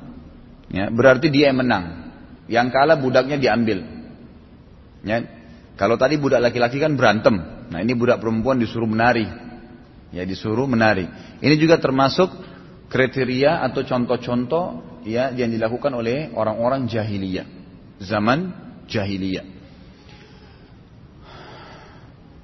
ya, 0.70 0.90
berarti 0.90 1.30
dia 1.30 1.50
yang 1.50 1.62
menang. 1.62 2.10
Yang 2.50 2.66
kalah 2.74 2.98
budaknya 2.98 3.38
diambil. 3.38 3.82
Ya. 5.06 5.22
Kalau 5.78 5.94
tadi 5.94 6.18
budak 6.18 6.42
laki-laki 6.42 6.82
kan 6.82 6.98
berantem. 6.98 7.38
Nah 7.70 7.78
ini 7.78 7.94
budak 7.94 8.18
perempuan 8.18 8.58
disuruh 8.58 8.90
menari. 8.90 9.49
Ya 10.10 10.26
disuruh 10.26 10.66
menari. 10.66 11.06
Ini 11.38 11.54
juga 11.54 11.78
termasuk 11.78 12.30
kriteria 12.90 13.62
atau 13.70 13.86
contoh-contoh 13.86 14.66
ya 15.06 15.30
yang 15.30 15.54
dilakukan 15.54 15.94
oleh 15.94 16.34
orang-orang 16.34 16.90
jahiliyah. 16.90 17.46
Zaman 18.02 18.50
jahiliyah. 18.90 19.46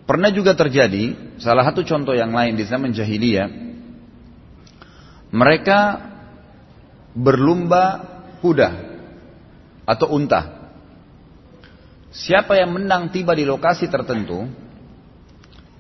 Pernah 0.07 0.31
juga 0.31 0.55
terjadi, 0.55 1.35
salah 1.43 1.67
satu 1.67 1.83
contoh 1.83 2.15
yang 2.15 2.31
lain 2.31 2.55
di 2.55 2.63
zaman 2.63 2.95
jahiliyah, 2.95 3.51
mereka 5.35 5.99
berlumba 7.11 8.07
kuda 8.39 8.71
atau 9.83 10.15
unta. 10.15 10.71
Siapa 12.15 12.55
yang 12.55 12.79
menang 12.79 13.11
tiba 13.11 13.35
di 13.35 13.43
lokasi 13.43 13.91
tertentu, 13.91 14.47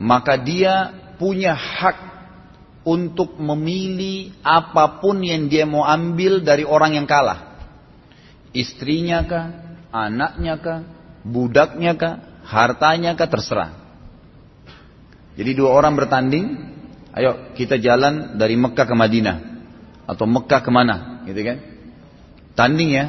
maka 0.02 0.34
dia 0.34 1.05
punya 1.16 1.56
hak 1.56 2.16
untuk 2.86 3.34
memilih 3.42 4.30
apa 4.46 5.02
pun 5.02 5.18
yang 5.18 5.50
dia 5.50 5.66
mau 5.66 5.82
ambil 5.82 6.46
dari 6.46 6.62
orang 6.62 6.94
yang 6.94 7.06
kalah. 7.10 7.58
Istrinya 8.54 9.26
kah, 9.26 9.46
anaknya 9.90 10.54
kah, 10.62 10.80
budaknya 11.26 11.98
kah, 11.98 12.14
hartanya 12.46 13.18
kah, 13.18 13.26
terserah. 13.26 13.74
Jadi 15.36 15.50
dua 15.52 15.74
orang 15.74 15.98
bertanding, 15.98 16.46
ayo 17.12 17.52
kita 17.58 17.76
jalan 17.82 18.38
dari 18.38 18.54
Mekah 18.54 18.86
ke 18.86 18.94
Madinah. 18.94 19.36
Atau 20.06 20.30
Mekah 20.30 20.62
ke 20.62 20.70
mana, 20.70 21.26
gitu 21.26 21.42
kan. 21.42 21.58
Tanding 22.54 22.90
ya. 22.94 23.06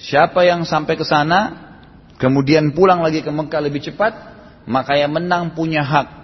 Siapa 0.00 0.46
yang 0.46 0.64
sampai 0.64 0.94
ke 0.96 1.04
sana, 1.04 1.68
kemudian 2.16 2.72
pulang 2.72 3.02
lagi 3.02 3.20
ke 3.20 3.28
Mekah 3.28 3.60
lebih 3.60 3.84
cepat, 3.84 4.14
maka 4.64 4.96
yang 4.96 5.12
menang 5.12 5.52
punya 5.52 5.82
hak 5.82 6.19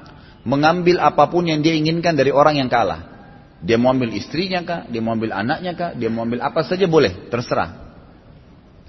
mengambil 0.46 1.02
apa 1.02 1.26
pun 1.26 1.42
yang 1.42 1.58
dia 1.58 1.74
inginkan 1.74 2.14
dari 2.14 2.30
orang 2.30 2.62
yang 2.62 2.70
kalah. 2.70 3.18
Dia 3.58 3.74
mau 3.74 3.90
ambil 3.90 4.14
istrinya 4.14 4.62
kah, 4.62 4.80
dia 4.86 5.02
mau 5.02 5.18
ambil 5.18 5.34
anaknya 5.34 5.74
kah, 5.74 5.90
dia 5.98 6.06
mau 6.06 6.22
ambil 6.22 6.38
apa 6.46 6.62
saja 6.62 6.86
boleh, 6.86 7.26
terserah. 7.26 7.82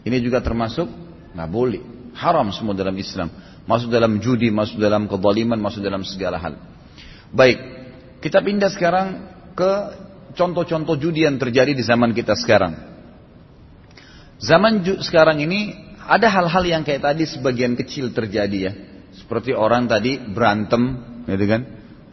Ini 0.06 0.22
juga 0.22 0.38
termasuk 0.46 0.86
nggak 1.34 1.50
boleh, 1.50 1.82
haram 2.14 2.54
semua 2.54 2.78
dalam 2.78 2.94
Islam. 2.94 3.34
Masuk 3.68 3.92
dalam 3.92 4.22
judi, 4.22 4.48
masuk 4.54 4.80
dalam 4.80 5.10
kezaliman, 5.10 5.60
masuk 5.60 5.82
dalam 5.82 6.06
segala 6.06 6.38
hal. 6.40 6.56
Baik, 7.34 7.58
kita 8.24 8.40
pindah 8.40 8.72
sekarang 8.72 9.08
ke 9.58 9.72
contoh-contoh 10.38 10.96
judi 10.96 11.26
yang 11.26 11.36
terjadi 11.42 11.74
di 11.74 11.84
zaman 11.84 12.14
kita 12.14 12.38
sekarang. 12.38 12.78
Zaman 14.38 14.86
sekarang 15.02 15.42
ini 15.42 15.74
ada 16.06 16.30
hal-hal 16.30 16.64
yang 16.64 16.84
kayak 16.86 17.04
tadi 17.04 17.26
sebagian 17.26 17.74
kecil 17.74 18.14
terjadi 18.14 18.58
ya. 18.70 18.72
Seperti 19.18 19.52
orang 19.52 19.90
tadi 19.90 20.22
berantem, 20.22 21.02
gitu 21.28 21.46
kan? 21.46 21.62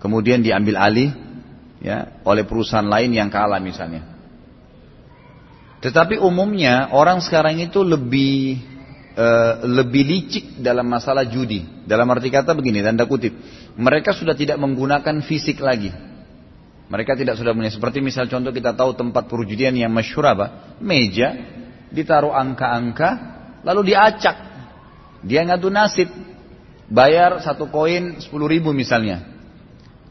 Kemudian 0.02 0.42
diambil 0.44 0.76
alih 0.76 1.10
ya 1.80 2.20
oleh 2.26 2.44
perusahaan 2.44 2.84
lain 2.84 3.14
yang 3.14 3.30
kalah 3.30 3.62
misalnya. 3.62 4.04
Tetapi 5.84 6.16
umumnya 6.16 6.92
orang 6.96 7.20
sekarang 7.20 7.60
itu 7.60 7.84
lebih 7.84 8.56
uh, 9.14 9.68
lebih 9.68 10.02
licik 10.02 10.44
dalam 10.64 10.88
masalah 10.88 11.28
judi. 11.28 11.64
Dalam 11.84 12.08
arti 12.08 12.32
kata 12.32 12.56
begini, 12.56 12.80
tanda 12.80 13.04
kutip, 13.04 13.36
mereka 13.76 14.16
sudah 14.16 14.32
tidak 14.32 14.56
menggunakan 14.56 15.20
fisik 15.20 15.60
lagi. 15.60 15.92
Mereka 16.88 17.16
tidak 17.16 17.40
sudah 17.40 17.56
punya 17.56 17.72
seperti 17.72 18.04
misal 18.04 18.28
contoh 18.28 18.52
kita 18.52 18.76
tahu 18.76 18.92
tempat 18.92 19.24
perjudian 19.28 19.72
yang 19.72 19.92
masyhur 19.92 20.24
apa? 20.28 20.76
Meja 20.84 21.32
ditaruh 21.92 22.32
angka-angka 22.32 23.08
lalu 23.64 23.92
diacak. 23.92 24.36
Dia 25.24 25.48
ngadu 25.48 25.72
nasib. 25.72 26.08
Bayar 26.94 27.42
satu 27.42 27.74
koin 27.74 28.22
sepuluh 28.22 28.46
ribu 28.46 28.70
misalnya. 28.70 29.26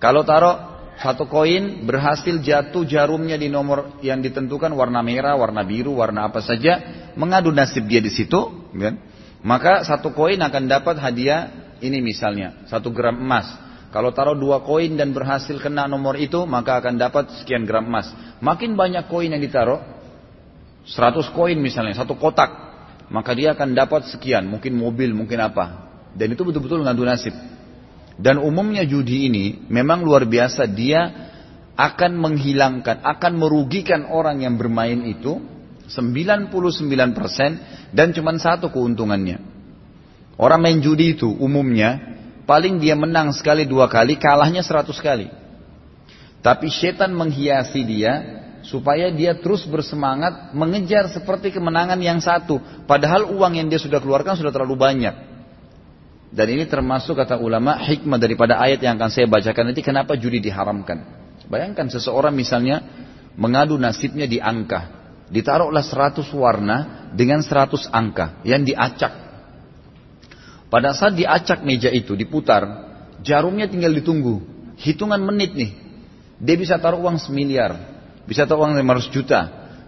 Kalau 0.03 0.27
taruh 0.27 0.59
satu 0.99 1.31
koin 1.31 1.87
berhasil 1.87 2.43
jatuh 2.43 2.83
jarumnya 2.83 3.39
di 3.39 3.47
nomor 3.47 4.03
yang 4.03 4.19
ditentukan 4.19 4.67
warna 4.75 4.99
merah, 4.99 5.39
warna 5.39 5.63
biru, 5.63 5.95
warna 5.95 6.27
apa 6.27 6.43
saja, 6.43 7.07
mengadu 7.15 7.55
nasib 7.55 7.87
dia 7.87 8.03
di 8.03 8.11
situ, 8.11 8.67
kan? 8.75 8.99
Maka 9.47 9.87
satu 9.87 10.11
koin 10.11 10.43
akan 10.43 10.67
dapat 10.67 10.99
hadiah 10.99 11.71
ini 11.79 12.03
misalnya 12.03 12.67
satu 12.67 12.91
gram 12.91 13.15
emas. 13.15 13.47
Kalau 13.95 14.11
taruh 14.11 14.35
dua 14.35 14.59
koin 14.59 14.99
dan 14.99 15.15
berhasil 15.15 15.55
kena 15.63 15.87
nomor 15.87 16.19
itu, 16.19 16.43
maka 16.43 16.83
akan 16.83 16.99
dapat 16.99 17.31
sekian 17.39 17.63
gram 17.63 17.87
emas. 17.87 18.11
Makin 18.43 18.75
banyak 18.75 19.07
koin 19.07 19.31
yang 19.31 19.39
ditaruh, 19.39 19.79
100 20.83 21.31
koin 21.31 21.55
misalnya, 21.63 21.95
satu 21.95 22.19
kotak, 22.19 22.51
maka 23.07 23.31
dia 23.31 23.55
akan 23.55 23.71
dapat 23.71 24.09
sekian, 24.11 24.49
mungkin 24.49 24.75
mobil, 24.75 25.15
mungkin 25.15 25.39
apa. 25.39 25.82
Dan 26.13 26.33
itu 26.33 26.41
betul-betul 26.45 26.85
ngadu 26.85 27.03
nasib. 27.05 27.33
Dan 28.17 28.37
umumnya 28.37 28.85
judi 28.85 29.25
ini 29.29 29.45
memang 29.67 30.05
luar 30.05 30.29
biasa 30.29 30.69
dia 30.69 31.09
akan 31.73 32.21
menghilangkan, 32.21 33.01
akan 33.01 33.33
merugikan 33.33 34.05
orang 34.05 34.45
yang 34.45 34.53
bermain 34.61 35.01
itu 35.09 35.41
99% 35.89 36.53
dan 37.91 38.07
cuma 38.13 38.31
satu 38.37 38.69
keuntungannya. 38.69 39.41
Orang 40.37 40.65
main 40.65 40.77
judi 40.81 41.17
itu 41.17 41.29
umumnya 41.29 42.13
paling 42.45 42.77
dia 42.77 42.93
menang 42.93 43.33
sekali 43.33 43.65
dua 43.65 43.89
kali, 43.89 44.17
kalahnya 44.17 44.61
100 44.61 44.93
kali. 45.01 45.27
Tapi 46.43 46.67
setan 46.69 47.15
menghiasi 47.15 47.81
dia 47.87 48.13
supaya 48.67 49.11
dia 49.11 49.35
terus 49.37 49.63
bersemangat 49.65 50.51
mengejar 50.55 51.07
seperti 51.11 51.51
kemenangan 51.55 51.99
yang 51.99 52.19
satu. 52.19 52.59
Padahal 52.85 53.31
uang 53.31 53.59
yang 53.59 53.67
dia 53.71 53.79
sudah 53.79 53.99
keluarkan 54.03 54.35
sudah 54.35 54.51
terlalu 54.51 54.75
banyak. 54.75 55.32
Dan 56.33 56.49
ini 56.49 56.65
termasuk 56.65 57.13
kata 57.13 57.37
ulama 57.37 57.77
hikmah 57.77 58.17
daripada 58.17 58.57
ayat 58.57 58.81
yang 58.81 58.97
akan 58.97 59.13
saya 59.13 59.29
bacakan 59.29 59.69
nanti 59.69 59.85
kenapa 59.85 60.17
judi 60.17 60.41
diharamkan. 60.41 61.05
Bayangkan 61.45 61.93
seseorang 61.93 62.33
misalnya 62.33 62.81
mengadu 63.37 63.77
nasibnya 63.77 64.25
di 64.25 64.41
angka. 64.41 65.05
Ditaruhlah 65.29 65.85
100 65.85 66.25
warna 66.33 67.09
dengan 67.13 67.45
100 67.45 67.85
angka 67.93 68.41
yang 68.41 68.65
diacak. 68.65 69.13
Pada 70.73 70.97
saat 70.97 71.13
diacak 71.13 71.61
meja 71.61 71.93
itu 71.93 72.17
diputar, 72.17 72.65
jarumnya 73.21 73.69
tinggal 73.69 73.93
ditunggu. 73.93 74.41
Hitungan 74.81 75.21
menit 75.21 75.53
nih. 75.53 75.71
Dia 76.41 76.57
bisa 76.57 76.81
taruh 76.81 76.97
uang 77.05 77.21
semiliar, 77.21 77.77
bisa 78.25 78.49
taruh 78.49 78.65
uang 78.65 78.73
500 78.81 79.13
juta. 79.13 79.41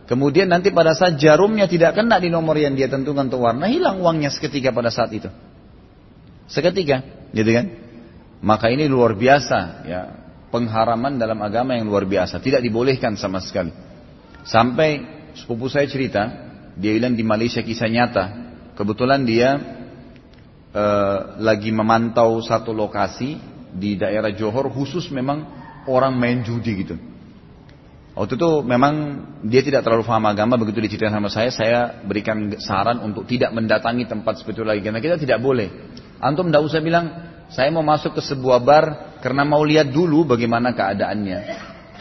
Kemudian 0.05 0.45
nanti 0.45 0.69
pada 0.69 0.93
saat 0.93 1.17
jarumnya 1.17 1.65
tidak 1.65 1.97
kena 1.97 2.21
di 2.21 2.29
nomor 2.29 2.53
yang 2.61 2.77
dia 2.77 2.85
tentukan 2.85 3.25
untuk 3.25 3.41
warna, 3.41 3.65
hilang 3.65 3.97
uangnya 3.97 4.29
seketika 4.29 4.69
pada 4.69 4.93
saat 4.93 5.09
itu. 5.09 5.33
Seketika, 6.45 7.29
gitu 7.33 7.49
kan? 7.49 7.65
Maka 8.45 8.69
ini 8.69 8.85
luar 8.85 9.17
biasa, 9.17 9.59
ya 9.89 10.01
pengharaman 10.53 11.19
dalam 11.19 11.41
agama 11.41 11.75
yang 11.75 11.89
luar 11.89 12.07
biasa, 12.07 12.39
tidak 12.39 12.63
dibolehkan 12.63 13.19
sama 13.19 13.43
sekali. 13.43 13.73
Sampai 14.45 15.03
sepupu 15.35 15.67
saya 15.67 15.89
cerita, 15.89 16.23
dia 16.77 16.95
bilang 16.95 17.17
di 17.17 17.25
Malaysia 17.25 17.59
kisah 17.59 17.89
nyata, 17.89 18.25
kebetulan 18.77 19.25
dia 19.25 19.57
uh, 20.71 21.39
lagi 21.41 21.73
memantau 21.73 22.39
satu 22.39 22.71
lokasi 22.71 23.35
di 23.75 23.99
daerah 23.99 24.31
Johor 24.31 24.71
khusus 24.71 25.11
memang 25.11 25.43
orang 25.89 26.15
main 26.15 26.39
judi 26.45 26.71
gitu. 26.85 26.95
Waktu 28.15 28.39
itu 28.39 28.51
memang 28.63 28.93
dia 29.43 29.59
tidak 29.59 29.83
terlalu 29.83 30.07
paham 30.07 30.23
agama, 30.31 30.55
begitu 30.55 30.79
diceritakan 30.79 31.19
sama 31.19 31.27
saya, 31.27 31.49
saya 31.51 31.79
berikan 31.99 32.55
saran 32.63 33.03
untuk 33.03 33.27
tidak 33.27 33.51
mendatangi 33.51 34.07
tempat 34.07 34.39
seperti 34.39 34.63
itu 34.63 34.67
lagi. 34.67 34.79
Karena 34.79 35.03
kita 35.03 35.19
tidak 35.19 35.43
boleh. 35.43 35.67
Antum 36.19 36.50
tidak 36.50 36.63
usah 36.67 36.79
bilang, 36.79 37.05
saya 37.51 37.69
mau 37.69 37.86
masuk 37.86 38.17
ke 38.17 38.22
sebuah 38.24 38.60
bar 38.63 38.86
karena 39.22 39.43
mau 39.45 39.62
lihat 39.62 39.91
dulu 39.91 40.25
bagaimana 40.25 40.74
keadaannya. 40.74 41.39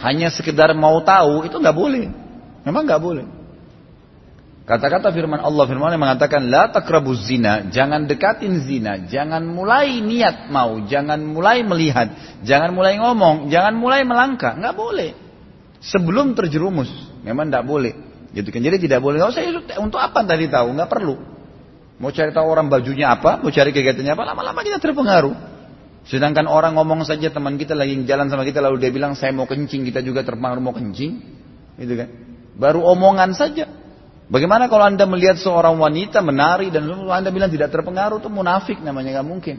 Hanya 0.00 0.28
sekedar 0.32 0.72
mau 0.74 1.00
tahu, 1.02 1.46
itu 1.46 1.56
nggak 1.56 1.76
boleh. 1.76 2.06
Memang 2.64 2.82
nggak 2.88 3.02
boleh. 3.02 3.26
Kata-kata 4.64 5.12
firman 5.12 5.44
Allah 5.44 5.68
firman 5.68 5.92
yang 5.92 6.00
mengatakan 6.00 6.48
la 6.48 6.72
takrabuz 6.72 7.28
zina, 7.28 7.68
jangan 7.68 8.08
dekatin 8.08 8.64
zina, 8.64 8.96
jangan 9.04 9.44
mulai 9.44 10.00
niat 10.00 10.48
mau, 10.48 10.80
jangan 10.88 11.20
mulai 11.20 11.60
melihat, 11.60 12.40
jangan 12.40 12.72
mulai 12.72 12.96
ngomong, 12.96 13.52
jangan 13.52 13.76
mulai 13.76 14.08
melangkah, 14.08 14.56
nggak 14.56 14.72
boleh. 14.72 15.12
Sebelum 15.84 16.32
terjerumus, 16.32 16.88
memang 17.20 17.52
nggak 17.52 17.66
boleh. 17.68 17.92
Gitu 18.32 18.48
kan. 18.50 18.64
Jadi 18.64 18.88
tidak 18.88 19.04
boleh. 19.04 19.20
Nggak 19.20 19.30
usah 19.36 19.44
untuk 19.84 20.00
apa 20.00 20.24
tadi 20.24 20.48
tahu, 20.48 20.74
nggak 20.74 20.90
perlu. 20.90 21.33
Mau 21.98 22.10
cari 22.10 22.34
tahu 22.34 22.46
orang 22.46 22.66
bajunya 22.66 23.14
apa, 23.14 23.38
mau 23.38 23.54
cari 23.54 23.70
kegiatannya 23.70 24.12
apa, 24.18 24.24
lama-lama 24.26 24.60
kita 24.66 24.82
terpengaruh. 24.82 25.34
Sedangkan 26.04 26.44
orang 26.50 26.76
ngomong 26.76 27.06
saja 27.06 27.32
teman 27.32 27.56
kita 27.56 27.72
lagi 27.72 27.96
jalan 28.04 28.28
sama 28.28 28.44
kita 28.44 28.60
lalu 28.60 28.82
dia 28.82 28.90
bilang 28.92 29.16
saya 29.16 29.32
mau 29.32 29.46
kencing, 29.46 29.86
kita 29.88 30.02
juga 30.02 30.26
terpengaruh 30.26 30.60
mau 30.60 30.74
kencing, 30.74 31.12
gitu 31.80 31.94
kan. 31.94 32.08
Baru 32.58 32.82
omongan 32.82 33.32
saja, 33.32 33.66
Bagaimana 34.24 34.72
kalau 34.72 34.88
anda 34.88 35.04
melihat 35.04 35.36
seorang 35.36 35.76
wanita 35.76 36.24
menari 36.24 36.72
dan 36.72 36.88
anda 36.88 37.28
bilang 37.28 37.52
tidak 37.52 37.68
terpengaruh 37.68 38.24
itu 38.24 38.32
munafik 38.32 38.80
namanya 38.80 39.20
nggak 39.20 39.28
mungkin. 39.28 39.56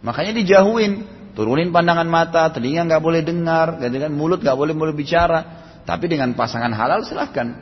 Makanya 0.00 0.32
dijauhin, 0.32 1.04
turunin 1.36 1.68
pandangan 1.68 2.08
mata, 2.08 2.48
telinga 2.48 2.88
nggak 2.88 3.02
boleh 3.04 3.20
dengar, 3.20 3.76
gitu 3.76 4.00
kan 4.00 4.12
mulut 4.16 4.40
nggak 4.40 4.56
boleh 4.56 4.72
boleh 4.72 4.96
bicara. 4.96 5.68
Tapi 5.84 6.08
dengan 6.08 6.32
pasangan 6.32 6.72
halal 6.72 7.04
silahkan. 7.04 7.60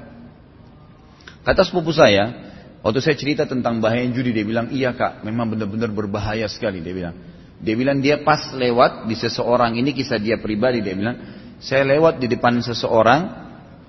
Kata 1.44 1.60
sepupu 1.66 1.90
saya, 1.92 2.43
waktu 2.84 3.00
saya 3.00 3.16
cerita 3.16 3.48
tentang 3.48 3.80
bahaya 3.80 4.04
judi, 4.12 4.36
dia 4.36 4.44
bilang 4.44 4.68
iya 4.68 4.92
kak, 4.92 5.24
memang 5.24 5.56
benar-benar 5.56 5.88
berbahaya 5.88 6.44
sekali. 6.46 6.84
Dia 6.84 6.92
bilang, 6.92 7.16
dia 7.64 7.74
bilang 7.74 7.98
dia 8.04 8.20
pas 8.20 8.52
lewat 8.52 9.08
di 9.08 9.16
seseorang 9.16 9.80
ini 9.80 9.96
kisah 9.96 10.20
dia 10.20 10.36
pribadi 10.36 10.84
dia 10.84 10.92
bilang, 10.92 11.16
saya 11.64 11.82
lewat 11.88 12.20
di 12.20 12.28
depan 12.28 12.60
seseorang 12.60 13.44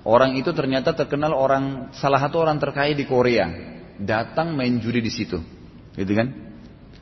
Orang 0.06 0.38
itu 0.38 0.54
ternyata 0.54 0.94
terkenal 0.94 1.34
orang 1.34 1.90
salah 1.90 2.22
satu 2.22 2.38
orang 2.38 2.62
terkaya 2.62 2.94
di 2.94 3.02
Korea. 3.02 3.50
Datang 3.98 4.54
main 4.54 4.78
judi 4.78 5.02
di 5.02 5.10
situ. 5.10 5.42
Gitu 5.98 6.12
kan? 6.14 6.30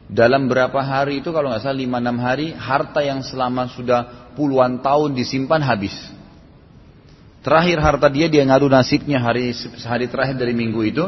Dalam 0.09 0.49
berapa 0.49 0.81
hari 0.81 1.21
itu 1.21 1.29
kalau 1.29 1.53
nggak 1.53 1.69
salah 1.69 1.77
5 1.77 1.85
6 1.85 2.25
hari 2.25 2.47
harta 2.57 3.01
yang 3.05 3.21
selama 3.21 3.69
sudah 3.77 4.33
puluhan 4.33 4.81
tahun 4.81 5.13
disimpan 5.13 5.61
habis. 5.61 5.93
Terakhir 7.45 7.77
harta 7.85 8.09
dia 8.09 8.25
dia 8.33 8.41
ngadu 8.41 8.73
nasibnya 8.73 9.21
hari 9.21 9.53
hari 9.85 10.09
terakhir 10.09 10.41
dari 10.41 10.57
minggu 10.57 10.81
itu 10.89 11.05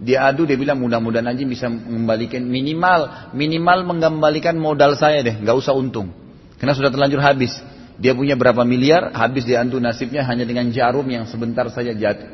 dia 0.00 0.24
adu 0.24 0.48
dia 0.48 0.56
bilang 0.56 0.80
mudah-mudahan 0.80 1.28
aja 1.28 1.44
bisa 1.44 1.68
mengembalikan 1.68 2.40
minimal 2.40 3.32
minimal 3.36 3.78
mengembalikan 3.84 4.56
modal 4.56 4.96
saya 4.96 5.20
deh 5.20 5.36
nggak 5.36 5.56
usah 5.56 5.76
untung 5.76 6.10
karena 6.56 6.72
sudah 6.72 6.88
terlanjur 6.88 7.20
habis 7.20 7.52
dia 8.00 8.16
punya 8.16 8.32
berapa 8.32 8.64
miliar, 8.64 9.12
habis 9.12 9.44
diantu 9.44 9.76
nasibnya 9.76 10.24
hanya 10.24 10.48
dengan 10.48 10.72
jarum 10.72 11.04
yang 11.04 11.28
sebentar 11.28 11.68
saja 11.68 11.92
jatuh. 11.92 12.32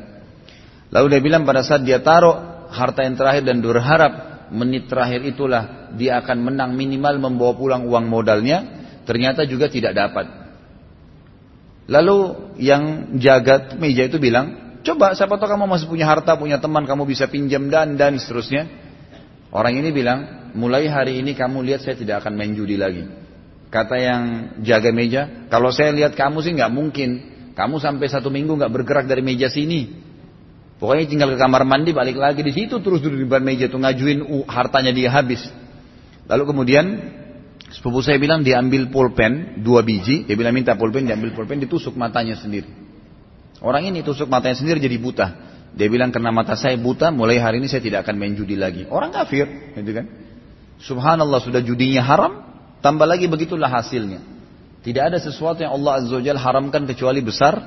Lalu 0.95 1.05
dia 1.11 1.21
bilang 1.21 1.43
pada 1.43 1.59
saat 1.59 1.83
dia 1.83 1.99
taruh 1.99 2.71
harta 2.71 3.03
yang 3.03 3.19
terakhir 3.19 3.43
dan 3.43 3.59
berharap 3.59 4.47
menit 4.55 4.87
terakhir 4.87 5.27
itulah 5.27 5.91
dia 5.99 6.23
akan 6.23 6.39
menang 6.39 6.71
minimal 6.71 7.19
membawa 7.19 7.53
pulang 7.59 7.83
uang 7.83 8.07
modalnya, 8.07 8.63
ternyata 9.03 9.43
juga 9.43 9.67
tidak 9.67 9.91
dapat. 9.91 10.31
Lalu 11.91 12.17
yang 12.63 13.15
jaga 13.19 13.75
meja 13.75 14.07
itu 14.07 14.23
bilang, 14.23 14.66
coba 14.87 15.11
siapa 15.11 15.35
tahu 15.35 15.51
kamu 15.51 15.67
masih 15.67 15.87
punya 15.91 16.07
harta, 16.07 16.39
punya 16.39 16.57
teman, 16.63 16.87
kamu 16.87 17.03
bisa 17.03 17.27
pinjam 17.27 17.67
dan 17.67 17.99
dan 17.99 18.15
seterusnya. 18.15 18.71
Orang 19.51 19.75
ini 19.75 19.91
bilang, 19.91 20.51
mulai 20.55 20.87
hari 20.87 21.19
ini 21.19 21.35
kamu 21.35 21.63
lihat 21.67 21.83
saya 21.83 21.99
tidak 21.99 22.23
akan 22.23 22.39
main 22.39 22.55
judi 22.55 22.79
lagi. 22.79 23.07
Kata 23.67 23.95
yang 23.99 24.23
jaga 24.63 24.95
meja, 24.95 25.47
kalau 25.51 25.75
saya 25.75 25.91
lihat 25.91 26.15
kamu 26.15 26.39
sih 26.39 26.55
nggak 26.55 26.71
mungkin. 26.71 27.09
Kamu 27.57 27.81
sampai 27.81 28.05
satu 28.07 28.29
minggu 28.29 28.53
nggak 28.53 28.69
bergerak 28.69 29.05
dari 29.09 29.25
meja 29.25 29.49
sini. 29.49 29.89
Pokoknya 30.77 31.09
tinggal 31.09 31.33
ke 31.33 31.41
kamar 31.41 31.65
mandi, 31.65 31.89
balik 31.89 32.21
lagi 32.21 32.45
di 32.45 32.53
situ 32.53 32.77
terus 32.85 33.01
duduk 33.01 33.17
di 33.17 33.25
depan 33.25 33.41
meja 33.41 33.65
tuh 33.65 33.81
ngajuin 33.81 34.21
uh, 34.21 34.45
hartanya 34.45 34.93
dia 34.93 35.09
habis. 35.09 35.41
Lalu 36.29 36.43
kemudian 36.53 36.85
sepupu 37.73 38.05
saya 38.05 38.21
bilang 38.21 38.45
diambil 38.45 38.93
pulpen 38.93 39.57
dua 39.65 39.81
biji, 39.81 40.29
dia 40.29 40.37
bilang 40.37 40.53
minta 40.53 40.77
pulpen, 40.77 41.09
diambil 41.09 41.33
pulpen, 41.33 41.57
ditusuk 41.57 41.97
matanya 41.97 42.37
sendiri. 42.37 42.86
Orang 43.61 43.89
ini 43.89 44.05
tusuk 44.05 44.29
matanya 44.29 44.57
sendiri 44.57 44.77
jadi 44.77 44.97
buta. 45.01 45.27
Dia 45.77 45.87
bilang 45.89 46.09
karena 46.09 46.33
mata 46.33 46.57
saya 46.57 46.77
buta, 46.77 47.13
mulai 47.13 47.37
hari 47.37 47.61
ini 47.61 47.69
saya 47.69 47.81
tidak 47.81 48.05
akan 48.05 48.17
main 48.17 48.33
judi 48.33 48.57
lagi. 48.57 48.85
Orang 48.89 49.13
kafir, 49.13 49.73
gitu 49.77 49.91
kan? 49.93 50.05
Subhanallah 50.77 51.41
sudah 51.41 51.61
judinya 51.61 52.01
haram, 52.05 52.47
Tambah 52.77 53.07
lagi 53.09 53.25
begitulah 53.25 53.69
hasilnya. 53.69 54.21
Tidak 54.85 55.03
ada 55.03 55.17
sesuatu 55.17 55.65
yang 55.65 55.75
Allah 55.75 55.99
Azza 55.99 56.13
wa 56.15 56.23
Jal 56.23 56.37
haramkan 56.37 56.85
kecuali 56.85 57.19
besar 57.19 57.57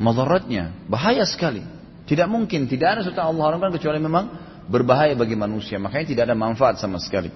madaratnya. 0.00 0.88
Bahaya 0.88 1.22
sekali. 1.28 1.62
Tidak 2.06 2.26
mungkin, 2.26 2.66
tidak 2.70 2.98
ada 2.98 3.00
sesuatu 3.04 3.20
yang 3.20 3.30
Allah 3.36 3.44
haramkan 3.52 3.72
kecuali 3.76 3.98
memang 4.00 4.24
berbahaya 4.66 5.14
bagi 5.14 5.36
manusia. 5.36 5.76
Makanya 5.76 6.06
tidak 6.08 6.22
ada 6.32 6.36
manfaat 6.38 6.80
sama 6.80 6.98
sekali. 6.98 7.30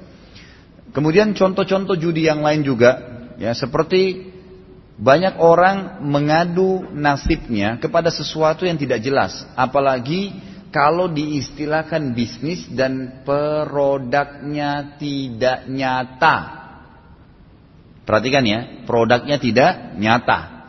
Kemudian 0.91 1.37
contoh-contoh 1.37 1.95
judi 1.95 2.27
yang 2.27 2.43
lain 2.43 2.67
juga, 2.67 2.99
ya 3.39 3.55
seperti 3.55 4.33
banyak 5.01 5.41
orang 5.41 6.05
mengadu 6.05 6.85
nasibnya 6.93 7.81
kepada 7.81 8.13
sesuatu 8.13 8.69
yang 8.69 8.77
tidak 8.77 9.01
jelas, 9.01 9.49
apalagi 9.57 10.37
kalau 10.69 11.09
diistilahkan 11.09 12.13
bisnis 12.13 12.69
dan 12.69 13.25
produknya 13.25 15.01
tidak 15.01 15.65
nyata. 15.73 16.37
Perhatikan 18.05 18.45
ya, 18.45 18.61
produknya 18.85 19.41
tidak 19.41 19.97
nyata. 19.97 20.69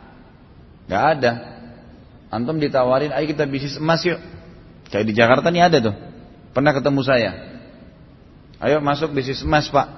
Gak 0.88 1.04
ada. 1.18 1.32
Antum 2.32 2.56
ditawarin, 2.56 3.12
ayo 3.12 3.28
kita 3.28 3.44
bisnis 3.44 3.76
emas 3.76 4.00
yuk. 4.08 4.16
Kayak 4.88 5.06
di 5.06 5.14
Jakarta 5.14 5.52
nih 5.52 5.68
ada 5.68 5.78
tuh. 5.92 5.96
Pernah 6.56 6.72
ketemu 6.72 7.00
saya. 7.04 7.30
Ayo 8.64 8.80
masuk 8.80 9.12
bisnis 9.12 9.44
emas 9.44 9.68
pak. 9.68 9.92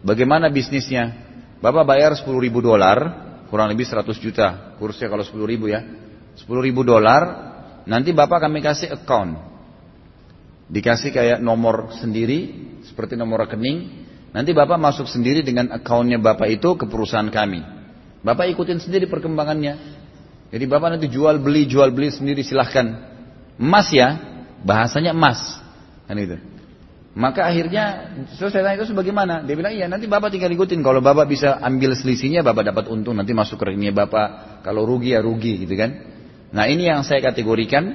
Bagaimana 0.00 0.48
bisnisnya? 0.48 1.28
Bapak 1.60 1.84
bayar 1.84 2.14
10 2.14 2.24
ribu 2.38 2.62
dolar, 2.62 3.27
kurang 3.48 3.72
lebih 3.72 3.84
100 3.84 4.16
juta. 4.20 4.76
Kursnya 4.76 5.08
kalau 5.10 5.24
10 5.24 5.34
ribu 5.44 5.68
ya. 5.68 5.84
10 6.38 6.46
ribu 6.62 6.86
dolar, 6.86 7.22
nanti 7.84 8.14
bapak 8.14 8.46
kami 8.46 8.62
kasih 8.62 8.94
account. 8.94 9.36
Dikasih 10.68 11.10
kayak 11.10 11.38
nomor 11.40 11.96
sendiri, 11.96 12.68
seperti 12.84 13.16
nomor 13.16 13.48
rekening. 13.48 14.04
Nanti 14.36 14.52
Bapak 14.52 14.76
masuk 14.76 15.08
sendiri 15.08 15.40
dengan 15.40 15.72
akunnya 15.72 16.20
Bapak 16.20 16.48
itu 16.52 16.76
ke 16.76 16.84
perusahaan 16.84 17.28
kami. 17.32 17.64
Bapak 18.20 18.52
ikutin 18.52 18.76
sendiri 18.76 19.08
perkembangannya. 19.08 19.96
Jadi 20.52 20.64
Bapak 20.68 20.96
nanti 20.96 21.08
jual 21.08 21.40
beli, 21.40 21.64
jual 21.64 21.88
beli 21.92 22.12
sendiri 22.12 22.44
silahkan. 22.44 22.84
Emas 23.56 23.88
ya, 23.88 24.20
bahasanya 24.60 25.16
emas. 25.16 25.40
Kan 26.04 26.20
itu. 26.20 26.36
Maka 27.18 27.50
akhirnya 27.50 28.14
terus 28.38 28.54
saya 28.54 28.62
tanya 28.62 28.78
itu 28.78 28.94
sebagaimana? 28.94 29.42
Dia 29.42 29.58
bilang 29.58 29.74
iya 29.74 29.90
nanti 29.90 30.06
Bapak 30.06 30.30
tinggal 30.30 30.54
ikutin. 30.54 30.86
Kalau 30.86 31.02
Bapak 31.02 31.26
bisa 31.26 31.58
ambil 31.58 31.98
selisihnya 31.98 32.46
Bapak 32.46 32.70
dapat 32.70 32.86
untung 32.94 33.18
nanti 33.18 33.34
masuk 33.34 33.58
ke 33.58 33.74
rekeningnya 33.74 34.06
Bapak. 34.06 34.62
Kalau 34.62 34.86
rugi 34.86 35.18
ya 35.18 35.20
rugi 35.20 35.66
gitu 35.66 35.74
kan. 35.74 35.98
Nah 36.54 36.70
ini 36.70 36.86
yang 36.86 37.02
saya 37.02 37.18
kategorikan 37.18 37.90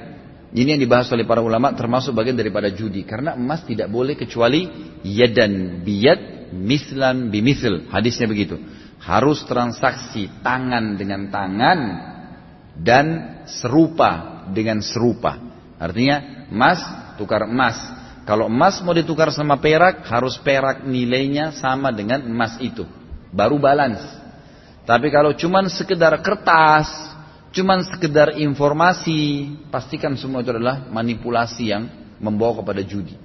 ini 0.52 0.76
yang 0.76 0.82
dibahas 0.84 1.08
oleh 1.16 1.24
para 1.24 1.40
ulama 1.40 1.72
termasuk 1.72 2.12
bagian 2.12 2.36
daripada 2.36 2.68
judi. 2.68 3.08
Karena 3.08 3.32
emas 3.32 3.64
tidak 3.64 3.88
boleh 3.88 4.12
kecuali 4.12 4.68
yadan 5.00 5.80
biyad 5.80 6.52
mislan 6.52 7.32
bimisl. 7.32 7.88
Hadisnya 7.88 8.28
begitu. 8.28 8.60
Harus 9.00 9.40
transaksi 9.48 10.28
tangan 10.44 11.00
dengan 11.00 11.32
tangan 11.32 11.78
dan 12.76 13.06
serupa 13.48 14.44
dengan 14.52 14.84
serupa. 14.84 15.40
Artinya 15.80 16.44
emas 16.52 16.80
tukar 17.16 17.48
emas. 17.48 18.03
Kalau 18.24 18.48
emas 18.48 18.80
mau 18.80 18.96
ditukar 18.96 19.28
sama 19.36 19.60
perak, 19.60 20.08
harus 20.08 20.40
perak 20.40 20.80
nilainya 20.88 21.52
sama 21.52 21.92
dengan 21.92 22.24
emas 22.24 22.56
itu. 22.56 22.88
Baru 23.28 23.60
balance. 23.60 24.00
Tapi 24.88 25.12
kalau 25.12 25.36
cuma 25.36 25.60
sekedar 25.68 26.16
kertas, 26.24 26.88
cuman 27.52 27.84
sekedar 27.84 28.36
informasi, 28.40 29.52
pastikan 29.68 30.16
semua 30.16 30.40
itu 30.40 30.56
adalah 30.56 30.88
manipulasi 30.88 31.68
yang 31.68 31.88
membawa 32.16 32.64
kepada 32.64 32.80
judi. 32.80 33.16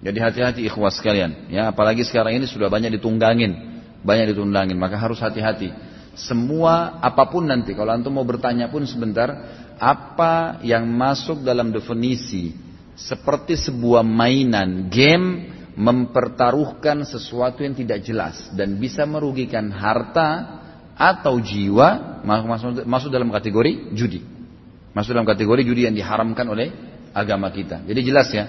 Jadi 0.00 0.18
hati-hati 0.22 0.60
ikhwas 0.64 0.96
sekalian, 0.96 1.50
ya 1.52 1.68
apalagi 1.68 2.06
sekarang 2.06 2.40
ini 2.40 2.46
sudah 2.48 2.72
banyak 2.72 2.96
ditunggangin, 2.96 3.82
banyak 4.00 4.32
ditunggangin, 4.32 4.78
maka 4.78 4.96
harus 4.96 5.20
hati-hati. 5.20 5.74
Semua 6.16 6.98
apa 7.02 7.28
pun 7.28 7.44
nanti, 7.44 7.76
kalau 7.76 7.92
antum 7.92 8.16
mau 8.16 8.24
bertanya 8.24 8.72
pun 8.72 8.82
sebentar, 8.88 9.28
apa 9.76 10.62
yang 10.64 10.88
masuk 10.88 11.44
dalam 11.44 11.68
definisi 11.68 12.69
seperti 13.06 13.56
sebuah 13.56 14.04
mainan 14.04 14.92
game 14.92 15.56
mempertaruhkan 15.78 17.06
sesuatu 17.08 17.64
yang 17.64 17.72
tidak 17.72 18.04
jelas 18.04 18.52
dan 18.52 18.76
bisa 18.76 19.08
merugikan 19.08 19.72
harta 19.72 20.60
atau 21.00 21.40
jiwa 21.40 22.20
masuk, 22.84 23.08
dalam 23.08 23.32
kategori 23.32 23.96
judi. 23.96 24.20
Masuk 24.92 25.16
dalam 25.16 25.24
kategori 25.24 25.64
judi 25.64 25.88
yang 25.88 25.96
diharamkan 25.96 26.44
oleh 26.44 26.68
agama 27.16 27.48
kita. 27.48 27.80
Jadi 27.88 28.00
jelas 28.04 28.28
ya. 28.28 28.44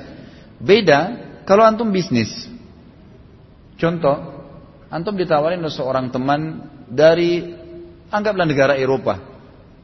Beda 0.60 1.00
kalau 1.48 1.64
antum 1.64 1.88
bisnis. 1.88 2.52
Contoh, 3.80 4.46
antum 4.92 5.16
ditawarin 5.16 5.64
oleh 5.64 5.74
seorang 5.74 6.12
teman 6.12 6.68
dari 6.92 7.56
anggaplah 8.12 8.46
negara 8.46 8.76
Eropa. 8.76 9.16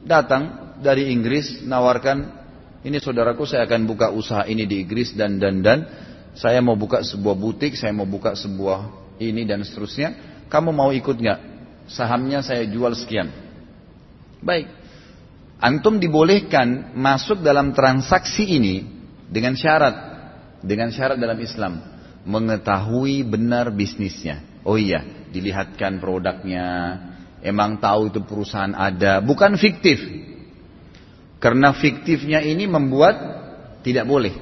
Datang 0.04 0.76
dari 0.84 1.08
Inggris 1.10 1.64
nawarkan 1.64 2.38
ini 2.86 3.02
saudaraku 3.02 3.42
saya 3.48 3.66
akan 3.66 3.86
buka 3.90 4.14
usaha 4.14 4.46
ini 4.46 4.68
di 4.68 4.86
Inggris 4.86 5.14
dan 5.18 5.42
dan 5.42 5.62
dan 5.64 5.78
saya 6.38 6.62
mau 6.62 6.78
buka 6.78 7.02
sebuah 7.02 7.34
butik, 7.34 7.74
saya 7.74 7.90
mau 7.90 8.06
buka 8.06 8.38
sebuah 8.38 8.94
ini 9.18 9.42
dan 9.42 9.66
seterusnya. 9.66 10.14
Kamu 10.46 10.70
mau 10.70 10.94
ikut 10.94 11.18
nggak? 11.18 11.40
Sahamnya 11.90 12.46
saya 12.46 12.62
jual 12.70 12.94
sekian. 12.94 13.26
Baik. 14.38 14.70
Antum 15.58 15.98
dibolehkan 15.98 16.94
masuk 16.94 17.42
dalam 17.42 17.74
transaksi 17.74 18.46
ini 18.46 18.86
dengan 19.26 19.58
syarat, 19.58 19.96
dengan 20.62 20.94
syarat 20.94 21.18
dalam 21.18 21.34
Islam 21.42 21.82
mengetahui 22.22 23.26
benar 23.26 23.74
bisnisnya. 23.74 24.62
Oh 24.62 24.78
iya, 24.78 25.02
dilihatkan 25.34 25.98
produknya, 25.98 26.66
emang 27.42 27.82
tahu 27.82 28.14
itu 28.14 28.22
perusahaan 28.22 28.70
ada, 28.78 29.18
bukan 29.18 29.58
fiktif. 29.58 29.98
Karena 31.38 31.70
fiktifnya 31.70 32.42
ini 32.42 32.66
membuat 32.66 33.14
tidak 33.86 34.10
boleh. 34.10 34.34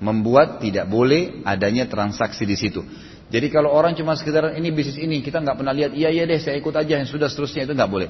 Membuat 0.00 0.64
tidak 0.64 0.88
boleh 0.88 1.44
adanya 1.44 1.84
transaksi 1.84 2.48
di 2.48 2.56
situ. 2.56 2.80
Jadi 3.28 3.52
kalau 3.52 3.68
orang 3.68 3.92
cuma 3.92 4.16
sekedar 4.16 4.56
ini 4.56 4.72
bisnis 4.72 4.96
ini 4.96 5.20
kita 5.20 5.44
nggak 5.44 5.60
pernah 5.60 5.76
lihat, 5.76 5.92
iya 5.92 6.08
iya 6.08 6.24
deh 6.24 6.40
saya 6.40 6.56
ikut 6.56 6.72
aja 6.72 6.96
yang 6.96 7.04
sudah 7.04 7.28
seterusnya 7.28 7.68
itu 7.68 7.76
nggak 7.76 7.92
boleh. 7.92 8.08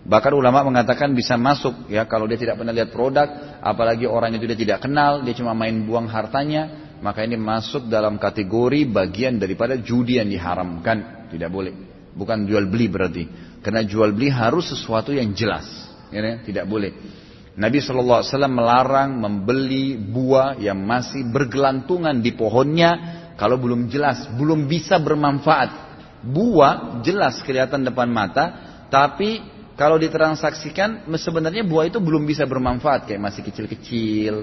Bahkan 0.00 0.32
ulama 0.32 0.64
mengatakan 0.64 1.12
bisa 1.12 1.34
masuk 1.36 1.90
ya 1.90 2.06
kalau 2.06 2.24
dia 2.30 2.38
tidak 2.38 2.56
pernah 2.56 2.70
lihat 2.70 2.94
produk, 2.94 3.58
apalagi 3.60 4.06
orang 4.06 4.32
itu 4.38 4.46
dia 4.46 4.56
tidak 4.56 4.78
kenal, 4.86 5.26
dia 5.26 5.34
cuma 5.34 5.52
main 5.58 5.74
buang 5.84 6.06
hartanya, 6.06 6.94
maka 7.02 7.26
ini 7.26 7.34
masuk 7.36 7.90
dalam 7.90 8.16
kategori 8.16 8.86
bagian 8.88 9.42
daripada 9.42 9.74
judi 9.76 10.22
yang 10.22 10.30
diharamkan, 10.30 11.28
tidak 11.28 11.50
boleh. 11.50 11.74
Bukan 12.14 12.46
jual 12.46 12.70
beli 12.70 12.86
berarti, 12.86 13.24
karena 13.60 13.82
jual 13.84 14.14
beli 14.14 14.30
harus 14.30 14.70
sesuatu 14.70 15.10
yang 15.12 15.34
jelas, 15.36 15.66
ya, 16.14 16.40
tidak 16.46 16.64
boleh. 16.64 16.94
Nabi 17.60 17.76
SAW 17.84 18.24
melarang 18.48 19.20
membeli 19.20 20.00
buah 20.00 20.56
yang 20.56 20.80
masih 20.80 21.28
bergelantungan 21.28 22.24
di 22.24 22.32
pohonnya 22.32 23.20
kalau 23.36 23.60
belum 23.60 23.92
jelas, 23.92 24.32
belum 24.32 24.64
bisa 24.64 24.96
bermanfaat. 24.96 25.92
Buah 26.24 27.04
jelas 27.04 27.40
kelihatan 27.44 27.84
depan 27.84 28.08
mata, 28.08 28.56
tapi 28.88 29.44
kalau 29.76 29.96
ditransaksikan 30.00 31.08
sebenarnya 31.16 31.64
buah 31.64 31.88
itu 31.88 32.00
belum 32.00 32.28
bisa 32.28 32.44
bermanfaat 32.44 33.08
kayak 33.08 33.20
masih 33.20 33.44
kecil-kecil. 33.44 34.34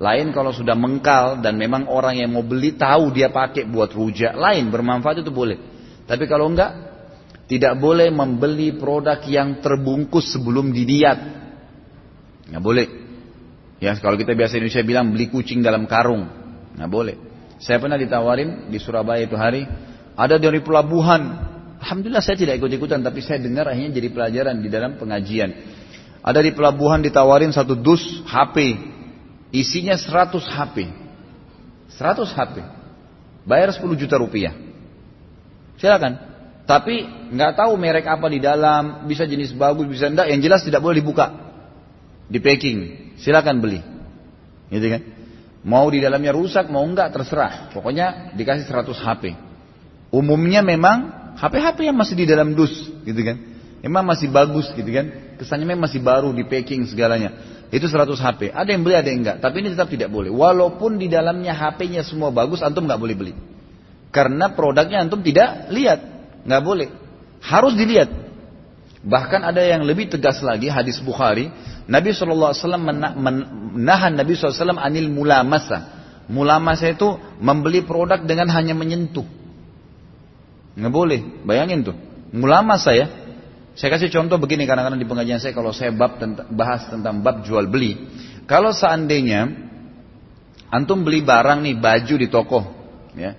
Lain 0.00 0.32
kalau 0.32 0.52
sudah 0.52 0.76
mengkal 0.76 1.44
dan 1.44 1.60
memang 1.60 1.88
orang 1.88 2.20
yang 2.20 2.32
mau 2.32 2.44
beli 2.44 2.72
tahu 2.76 3.12
dia 3.12 3.32
pakai 3.32 3.68
buat 3.68 3.92
rujak, 3.92 4.32
lain 4.32 4.68
bermanfaat 4.72 5.20
itu 5.20 5.32
boleh. 5.32 5.56
Tapi 6.04 6.24
kalau 6.24 6.48
enggak, 6.48 6.72
tidak 7.48 7.76
boleh 7.80 8.12
membeli 8.12 8.76
produk 8.76 9.20
yang 9.24 9.64
terbungkus 9.64 10.32
sebelum 10.36 10.72
didiat. 10.72 11.39
Nggak 12.50 12.62
boleh. 12.62 12.86
Ya 13.80 13.96
kalau 13.96 14.18
kita 14.20 14.36
biasa 14.36 14.60
Indonesia 14.60 14.84
bilang 14.84 15.14
beli 15.14 15.32
kucing 15.32 15.64
dalam 15.64 15.88
karung, 15.88 16.28
nggak 16.76 16.90
boleh. 16.90 17.16
Saya 17.62 17.80
pernah 17.80 17.96
ditawarin 17.96 18.68
di 18.68 18.76
Surabaya 18.76 19.24
itu 19.24 19.38
hari, 19.38 19.64
ada 20.18 20.36
dari 20.36 20.60
pelabuhan. 20.60 21.48
Alhamdulillah 21.80 22.20
saya 22.20 22.36
tidak 22.36 22.60
ikut-ikutan, 22.60 23.00
tapi 23.00 23.24
saya 23.24 23.40
dengar 23.40 23.72
akhirnya 23.72 23.96
jadi 23.96 24.08
pelajaran 24.12 24.60
di 24.60 24.68
dalam 24.68 25.00
pengajian. 25.00 25.48
Ada 26.20 26.44
di 26.44 26.52
pelabuhan 26.52 27.00
ditawarin 27.00 27.56
satu 27.56 27.72
dus 27.72 28.20
HP, 28.28 28.76
isinya 29.56 29.96
100 29.96 30.44
HP. 30.44 30.76
100 31.96 32.36
HP. 32.36 32.56
Bayar 33.48 33.72
10 33.72 33.96
juta 33.96 34.20
rupiah. 34.20 34.52
Silakan. 35.80 36.28
Tapi 36.68 37.08
nggak 37.32 37.56
tahu 37.56 37.72
merek 37.80 38.04
apa 38.04 38.28
di 38.28 38.44
dalam, 38.44 39.08
bisa 39.08 39.24
jenis 39.24 39.56
bagus, 39.56 39.88
bisa 39.88 40.12
enggak, 40.12 40.28
yang 40.28 40.44
jelas 40.44 40.60
tidak 40.60 40.84
boleh 40.84 41.00
dibuka 41.00 41.49
di 42.30 42.38
packing, 42.38 42.78
silakan 43.18 43.58
beli. 43.58 43.82
Gitu 44.70 44.86
kan? 44.86 45.02
Mau 45.66 45.90
di 45.92 46.00
dalamnya 46.00 46.32
rusak, 46.32 46.70
mau 46.70 46.86
enggak 46.86 47.12
terserah. 47.12 47.74
Pokoknya 47.74 48.32
dikasih 48.38 48.64
100 48.70 48.96
HP. 48.96 49.24
Umumnya 50.14 50.62
memang 50.64 51.20
HP-HP 51.36 51.90
yang 51.90 51.98
masih 51.98 52.14
di 52.16 52.24
dalam 52.24 52.54
dus, 52.56 52.72
gitu 53.04 53.20
kan? 53.20 53.36
Memang 53.82 54.04
masih 54.06 54.30
bagus 54.30 54.70
gitu 54.72 54.88
kan? 54.88 55.36
Kesannya 55.36 55.66
memang 55.68 55.90
masih 55.90 56.00
baru 56.00 56.30
di 56.32 56.46
packing 56.46 56.86
segalanya. 56.86 57.34
Itu 57.70 57.86
100 57.86 58.18
HP. 58.18 58.50
Ada 58.50 58.70
yang 58.72 58.82
beli, 58.82 58.94
ada 58.98 59.08
yang 59.10 59.20
enggak. 59.26 59.36
Tapi 59.42 59.62
ini 59.62 59.68
tetap 59.74 59.90
tidak 59.90 60.10
boleh. 60.10 60.30
Walaupun 60.30 60.98
di 60.98 61.06
dalamnya 61.06 61.54
HP-nya 61.54 62.06
semua 62.06 62.30
bagus, 62.30 62.62
antum 62.62 62.86
nggak 62.86 63.00
boleh 63.00 63.16
beli. 63.16 63.34
Karena 64.10 64.50
produknya 64.50 65.06
antum 65.06 65.22
tidak 65.22 65.70
lihat, 65.70 66.00
nggak 66.44 66.62
boleh. 66.62 66.88
Harus 67.40 67.78
dilihat. 67.78 68.10
Bahkan 69.00 69.40
ada 69.40 69.64
yang 69.64 69.80
lebih 69.86 70.12
tegas 70.12 70.44
lagi 70.44 70.68
hadis 70.68 71.00
Bukhari 71.00 71.48
Nabi 71.90 72.14
SAW 72.14 72.54
menahan 73.74 74.14
Nabi 74.14 74.38
SAW 74.38 74.78
anil 74.78 75.10
mulamasa. 75.10 75.98
Mulamasa 76.30 76.86
itu 76.86 77.18
membeli 77.42 77.82
produk 77.82 78.22
dengan 78.22 78.46
hanya 78.54 78.78
menyentuh. 78.78 79.26
Nggak 80.78 80.94
boleh, 80.94 81.20
bayangin 81.42 81.82
tuh. 81.82 81.98
Mulamasa 82.30 82.94
ya. 82.94 83.10
Saya 83.74 83.98
kasih 83.98 84.06
contoh 84.14 84.38
begini 84.38 84.70
kadang-kadang 84.70 85.02
di 85.02 85.08
pengajian 85.08 85.42
saya 85.42 85.50
kalau 85.50 85.74
saya 85.74 85.90
bab 85.90 86.22
bahas 86.54 86.86
tentang 86.86 87.26
bab 87.26 87.42
jual 87.42 87.66
beli. 87.66 87.98
Kalau 88.46 88.70
seandainya 88.70 89.50
antum 90.70 91.02
beli 91.02 91.26
barang 91.26 91.58
nih 91.66 91.74
baju 91.74 92.14
di 92.14 92.28
toko, 92.30 92.60
ya. 93.18 93.34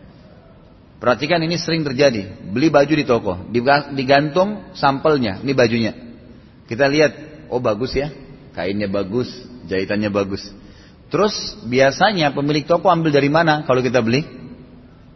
Perhatikan 0.99 1.39
ini 1.41 1.55
sering 1.55 1.87
terjadi. 1.87 2.51
Beli 2.51 2.67
baju 2.67 2.93
di 2.93 3.05
toko, 3.07 3.33
digantung 3.95 4.75
sampelnya, 4.75 5.39
ini 5.39 5.55
bajunya. 5.55 5.95
Kita 6.67 6.85
lihat, 6.91 7.11
oh 7.49 7.57
bagus 7.57 7.95
ya, 7.95 8.11
kainnya 8.55 8.87
bagus, 8.91 9.27
jahitannya 9.67 10.11
bagus. 10.11 10.43
Terus 11.11 11.59
biasanya 11.67 12.31
pemilik 12.31 12.63
toko 12.63 12.87
ambil 12.87 13.11
dari 13.11 13.27
mana 13.27 13.67
kalau 13.67 13.83
kita 13.83 13.99
beli? 13.99 14.23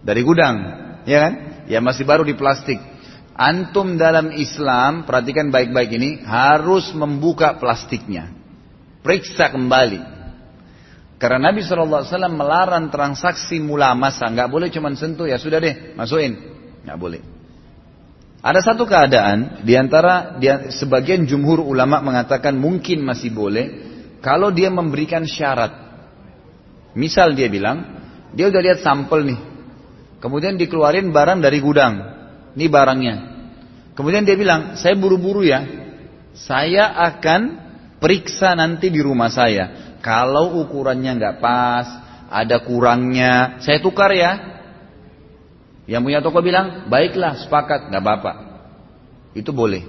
Dari 0.03 0.21
gudang, 0.21 0.55
ya 1.07 1.17
kan? 1.23 1.33
Ya 1.65 1.79
masih 1.81 2.05
baru 2.05 2.27
di 2.27 2.35
plastik. 2.37 2.77
Antum 3.35 3.99
dalam 3.99 4.31
Islam, 4.31 5.03
perhatikan 5.03 5.51
baik-baik 5.51 5.91
ini, 5.95 6.23
harus 6.23 6.91
membuka 6.95 7.57
plastiknya. 7.59 8.31
Periksa 9.03 9.51
kembali. 9.51 10.15
Karena 11.15 11.51
Nabi 11.51 11.63
SAW 11.63 12.05
melarang 12.31 12.91
transaksi 12.91 13.59
mula 13.59 13.95
masa, 13.95 14.27
nggak 14.27 14.51
boleh 14.51 14.67
cuma 14.71 14.91
sentuh 14.95 15.27
ya 15.27 15.39
sudah 15.39 15.59
deh, 15.63 15.95
masukin, 15.95 16.37
nggak 16.83 16.99
boleh. 16.99 17.34
Ada 18.45 18.61
satu 18.61 18.85
keadaan 18.85 19.65
di 19.65 19.73
antara 19.73 20.37
sebagian 20.69 21.25
jumhur 21.25 21.65
ulama 21.65 21.97
mengatakan 22.05 22.53
mungkin 22.53 23.01
masih 23.01 23.33
boleh 23.33 23.65
kalau 24.21 24.53
dia 24.53 24.69
memberikan 24.69 25.25
syarat. 25.25 25.73
Misal 26.93 27.33
dia 27.33 27.49
bilang, 27.49 28.05
dia 28.37 28.45
udah 28.45 28.61
lihat 28.61 28.85
sampel 28.85 29.25
nih. 29.25 29.39
Kemudian 30.21 30.61
dikeluarin 30.61 31.09
barang 31.09 31.41
dari 31.41 31.57
gudang. 31.57 31.93
Ini 32.53 32.69
barangnya. 32.69 33.15
Kemudian 33.97 34.21
dia 34.21 34.37
bilang, 34.37 34.77
saya 34.77 34.93
buru-buru 34.93 35.41
ya. 35.41 35.65
Saya 36.37 36.93
akan 37.01 37.41
periksa 37.97 38.53
nanti 38.53 38.93
di 38.93 39.01
rumah 39.01 39.33
saya. 39.33 39.97
Kalau 40.05 40.61
ukurannya 40.61 41.17
nggak 41.17 41.37
pas, 41.41 41.87
ada 42.29 42.61
kurangnya, 42.61 43.57
saya 43.57 43.81
tukar 43.81 44.13
ya. 44.13 44.54
Yang 45.85 46.01
punya 46.01 46.19
toko 46.21 46.41
bilang, 46.41 46.89
baiklah 46.89 47.37
sepakat, 47.45 47.93
nggak 47.93 48.01
apa-apa. 48.01 48.31
Itu 49.37 49.53
boleh. 49.53 49.85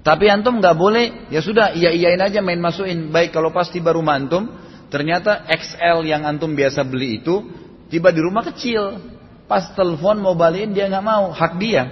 Tapi 0.00 0.26
antum 0.32 0.58
nggak 0.58 0.76
boleh, 0.76 1.30
ya 1.30 1.44
sudah, 1.44 1.76
iya 1.76 1.92
iyain 1.92 2.18
aja 2.18 2.40
main 2.42 2.58
masukin. 2.58 3.12
Baik 3.12 3.36
kalau 3.36 3.54
pas 3.54 3.68
tiba 3.70 3.94
rumah 3.94 4.18
antum, 4.18 4.48
ternyata 4.88 5.46
XL 5.46 6.02
yang 6.08 6.26
antum 6.26 6.50
biasa 6.56 6.82
beli 6.82 7.22
itu 7.22 7.46
tiba 7.92 8.10
di 8.10 8.20
rumah 8.24 8.42
kecil. 8.48 8.98
Pas 9.44 9.70
telepon 9.76 10.18
mau 10.18 10.34
balikin 10.34 10.72
dia 10.74 10.88
nggak 10.88 11.04
mau, 11.04 11.30
hak 11.30 11.52
dia. 11.60 11.90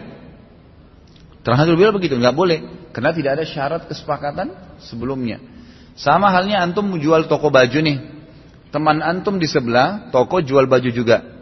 Terakhir 1.47 1.79
bilang 1.79 1.95
begitu, 1.95 2.19
nggak 2.19 2.35
boleh, 2.35 2.91
karena 2.91 3.15
tidak 3.15 3.31
ada 3.39 3.45
syarat 3.47 3.83
kesepakatan 3.87 4.51
sebelumnya. 4.83 5.39
Sama 5.95 6.33
halnya 6.33 6.63
antum 6.65 6.99
jual 6.99 7.31
toko 7.31 7.51
baju 7.51 7.79
nih, 7.79 7.99
teman 8.73 9.05
antum 9.05 9.37
di 9.37 9.47
sebelah 9.47 10.09
toko 10.11 10.41
jual 10.41 10.65
baju 10.65 10.91
juga. 10.91 11.38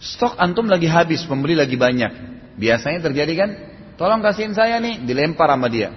Stok 0.00 0.40
antum 0.40 0.64
lagi 0.64 0.88
habis, 0.88 1.20
pembeli 1.28 1.52
lagi 1.52 1.76
banyak. 1.76 2.08
Biasanya 2.56 3.04
terjadi 3.04 3.32
kan, 3.36 3.50
tolong 4.00 4.24
kasihin 4.24 4.56
saya 4.56 4.80
nih, 4.80 5.04
dilempar 5.04 5.52
sama 5.52 5.68
dia. 5.68 5.92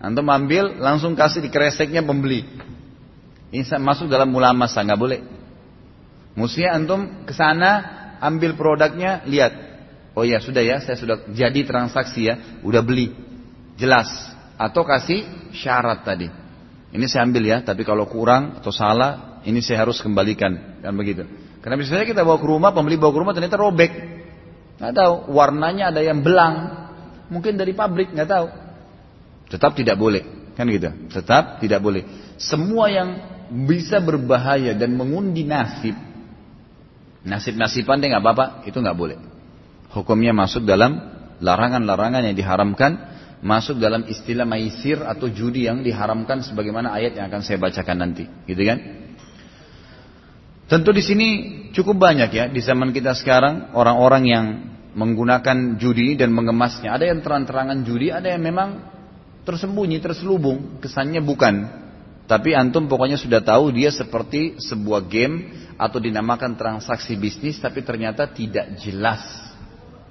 Antum 0.00 0.24
ambil, 0.32 0.80
langsung 0.80 1.12
kasih 1.12 1.44
di 1.44 1.52
kreseknya 1.52 2.00
pembeli. 2.00 2.48
Ini 3.52 3.64
masuk 3.76 4.08
dalam 4.08 4.32
mula 4.32 4.56
masa, 4.56 4.80
nggak 4.80 5.00
boleh. 5.00 5.20
Mestinya 6.40 6.72
antum 6.72 7.28
ke 7.28 7.36
sana, 7.36 7.70
ambil 8.24 8.56
produknya, 8.56 9.28
lihat. 9.28 9.52
Oh 10.16 10.24
ya 10.24 10.40
sudah 10.40 10.64
ya, 10.64 10.80
saya 10.80 10.96
sudah 10.96 11.28
jadi 11.28 11.60
transaksi 11.68 12.32
ya, 12.32 12.34
udah 12.64 12.80
beli. 12.80 13.12
Jelas. 13.76 14.08
Atau 14.56 14.88
kasih 14.88 15.52
syarat 15.52 16.02
tadi. 16.02 16.32
Ini 16.88 17.04
saya 17.06 17.28
ambil 17.28 17.44
ya, 17.44 17.60
tapi 17.60 17.84
kalau 17.84 18.08
kurang 18.08 18.58
atau 18.58 18.72
salah, 18.72 19.44
ini 19.44 19.60
saya 19.60 19.84
harus 19.84 20.00
kembalikan. 20.00 20.80
Kan 20.80 20.96
begitu. 20.96 21.28
Karena 21.68 21.84
misalnya 21.84 22.08
kita 22.08 22.24
bawa 22.24 22.40
ke 22.40 22.48
rumah, 22.48 22.72
pembeli 22.72 22.96
bawa 22.96 23.12
ke 23.12 23.20
rumah 23.20 23.36
ternyata 23.36 23.60
robek. 23.60 23.92
Nggak 24.80 24.94
tahu, 24.96 25.36
warnanya 25.36 25.92
ada 25.92 26.00
yang 26.00 26.24
belang. 26.24 26.88
Mungkin 27.28 27.60
dari 27.60 27.76
pabrik, 27.76 28.08
nggak 28.08 28.24
tahu. 28.24 28.46
Tetap 29.52 29.76
tidak 29.76 30.00
boleh. 30.00 30.24
Kan 30.56 30.64
gitu. 30.72 30.88
Tetap 31.12 31.60
tidak 31.60 31.84
boleh. 31.84 32.08
Semua 32.40 32.88
yang 32.88 33.20
bisa 33.68 34.00
berbahaya 34.00 34.72
dan 34.72 34.96
mengundi 34.96 35.44
nasib. 35.44 35.92
Nasib-nasiban 37.28 38.00
deh 38.00 38.16
nggak 38.16 38.24
apa-apa, 38.24 38.46
itu 38.64 38.80
nggak 38.80 38.96
boleh. 38.96 39.20
Hukumnya 39.92 40.32
masuk 40.32 40.64
dalam 40.64 40.96
larangan-larangan 41.44 42.32
yang 42.32 42.36
diharamkan 42.36 42.96
masuk 43.44 43.76
dalam 43.76 44.08
istilah 44.08 44.48
maisir 44.48 45.04
atau 45.04 45.28
judi 45.28 45.68
yang 45.68 45.84
diharamkan 45.84 46.40
sebagaimana 46.40 46.96
ayat 46.96 47.12
yang 47.20 47.28
akan 47.28 47.44
saya 47.44 47.60
bacakan 47.60 48.08
nanti, 48.08 48.24
gitu 48.48 48.64
kan? 48.64 48.78
Tentu 50.68 50.92
di 50.92 51.00
sini 51.00 51.28
cukup 51.72 51.96
banyak 51.96 52.28
ya 52.28 52.44
di 52.52 52.60
zaman 52.60 52.92
kita 52.92 53.16
sekarang 53.16 53.72
orang-orang 53.72 54.24
yang 54.28 54.46
menggunakan 54.92 55.80
judi 55.80 56.12
dan 56.12 56.28
mengemasnya. 56.36 56.92
Ada 56.92 57.08
yang 57.08 57.24
terang-terangan 57.24 57.88
judi, 57.88 58.12
ada 58.12 58.28
yang 58.28 58.44
memang 58.44 58.84
tersembunyi, 59.48 59.96
terselubung, 60.04 60.76
kesannya 60.84 61.24
bukan. 61.24 61.88
Tapi 62.28 62.52
antum 62.52 62.84
pokoknya 62.84 63.16
sudah 63.16 63.40
tahu 63.40 63.72
dia 63.72 63.88
seperti 63.88 64.60
sebuah 64.60 65.08
game 65.08 65.72
atau 65.80 65.96
dinamakan 65.96 66.60
transaksi 66.60 67.16
bisnis 67.16 67.56
tapi 67.56 67.80
ternyata 67.80 68.28
tidak 68.28 68.76
jelas. 68.84 69.24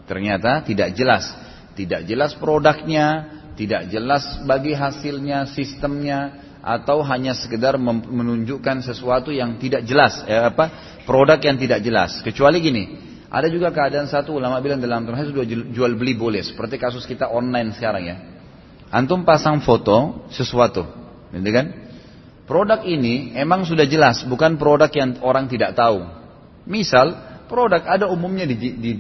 Ternyata 0.10 0.66
tidak 0.66 0.98
jelas. 0.98 1.30
Tidak 1.78 2.10
jelas 2.10 2.34
produknya, 2.34 3.30
tidak 3.54 3.94
jelas 3.94 4.42
bagi 4.50 4.74
hasilnya, 4.74 5.46
sistemnya, 5.54 6.47
atau 6.68 7.00
hanya 7.00 7.32
sekedar 7.32 7.80
menunjukkan 7.80 8.84
sesuatu 8.84 9.32
yang 9.32 9.56
tidak 9.56 9.88
jelas, 9.88 10.20
eh, 10.28 10.52
apa 10.52 11.00
produk 11.08 11.40
yang 11.40 11.56
tidak 11.56 11.80
jelas. 11.80 12.20
Kecuali 12.20 12.60
gini, 12.60 12.84
ada 13.32 13.48
juga 13.48 13.72
keadaan 13.72 14.12
satu 14.12 14.36
ulama 14.36 14.60
bilang 14.60 14.84
dalam 14.84 15.08
transaksi 15.08 15.32
sudah 15.32 15.48
jual 15.48 15.96
beli 15.96 16.20
boleh, 16.20 16.44
seperti 16.44 16.76
kasus 16.76 17.08
kita 17.08 17.32
online 17.32 17.72
sekarang 17.72 18.04
ya. 18.04 18.18
Antum 18.92 19.24
pasang 19.24 19.64
foto 19.64 20.28
sesuatu, 20.36 20.84
gitu 21.32 21.52
kan? 21.56 21.88
Produk 22.44 22.84
ini 22.84 23.32
emang 23.40 23.64
sudah 23.64 23.88
jelas, 23.88 24.28
bukan 24.28 24.60
produk 24.60 24.92
yang 24.92 25.24
orang 25.24 25.48
tidak 25.48 25.72
tahu. 25.72 26.04
Misal, 26.68 27.16
produk 27.48 27.80
ada 27.88 28.12
umumnya 28.12 28.44
di, 28.44 28.56
di, 28.56 28.92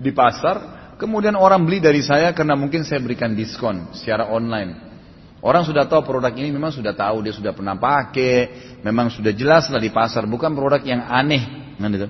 di 0.00 0.10
pasar, 0.12 0.74
Kemudian 0.94 1.34
orang 1.34 1.66
beli 1.66 1.82
dari 1.82 2.06
saya 2.06 2.30
karena 2.30 2.54
mungkin 2.54 2.86
saya 2.86 3.02
berikan 3.02 3.34
diskon 3.34 3.90
secara 3.90 4.30
online. 4.30 4.83
Orang 5.44 5.68
sudah 5.68 5.84
tahu 5.84 6.08
produk 6.08 6.32
ini 6.32 6.48
memang 6.48 6.72
sudah 6.72 6.96
tahu, 6.96 7.20
dia 7.20 7.36
sudah 7.36 7.52
pernah 7.52 7.76
pakai, 7.76 8.48
memang 8.80 9.12
sudah 9.12 9.28
jelas 9.36 9.68
lah 9.68 9.76
di 9.76 9.92
pasar, 9.92 10.24
bukan 10.24 10.56
produk 10.56 10.80
yang 10.80 11.04
aneh. 11.04 11.76
Kan 11.76 11.92
gitu. 11.92 12.08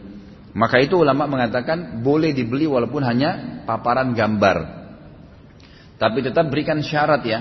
Maka 0.55 0.79
itu 0.79 0.94
ulama 0.94 1.27
mengatakan 1.27 1.99
boleh 1.99 2.31
dibeli 2.31 2.70
walaupun 2.70 3.03
hanya 3.03 3.61
paparan 3.66 4.14
gambar. 4.14 4.87
Tapi 5.99 6.23
tetap 6.23 6.47
berikan 6.47 6.79
syarat 6.79 7.27
ya. 7.27 7.40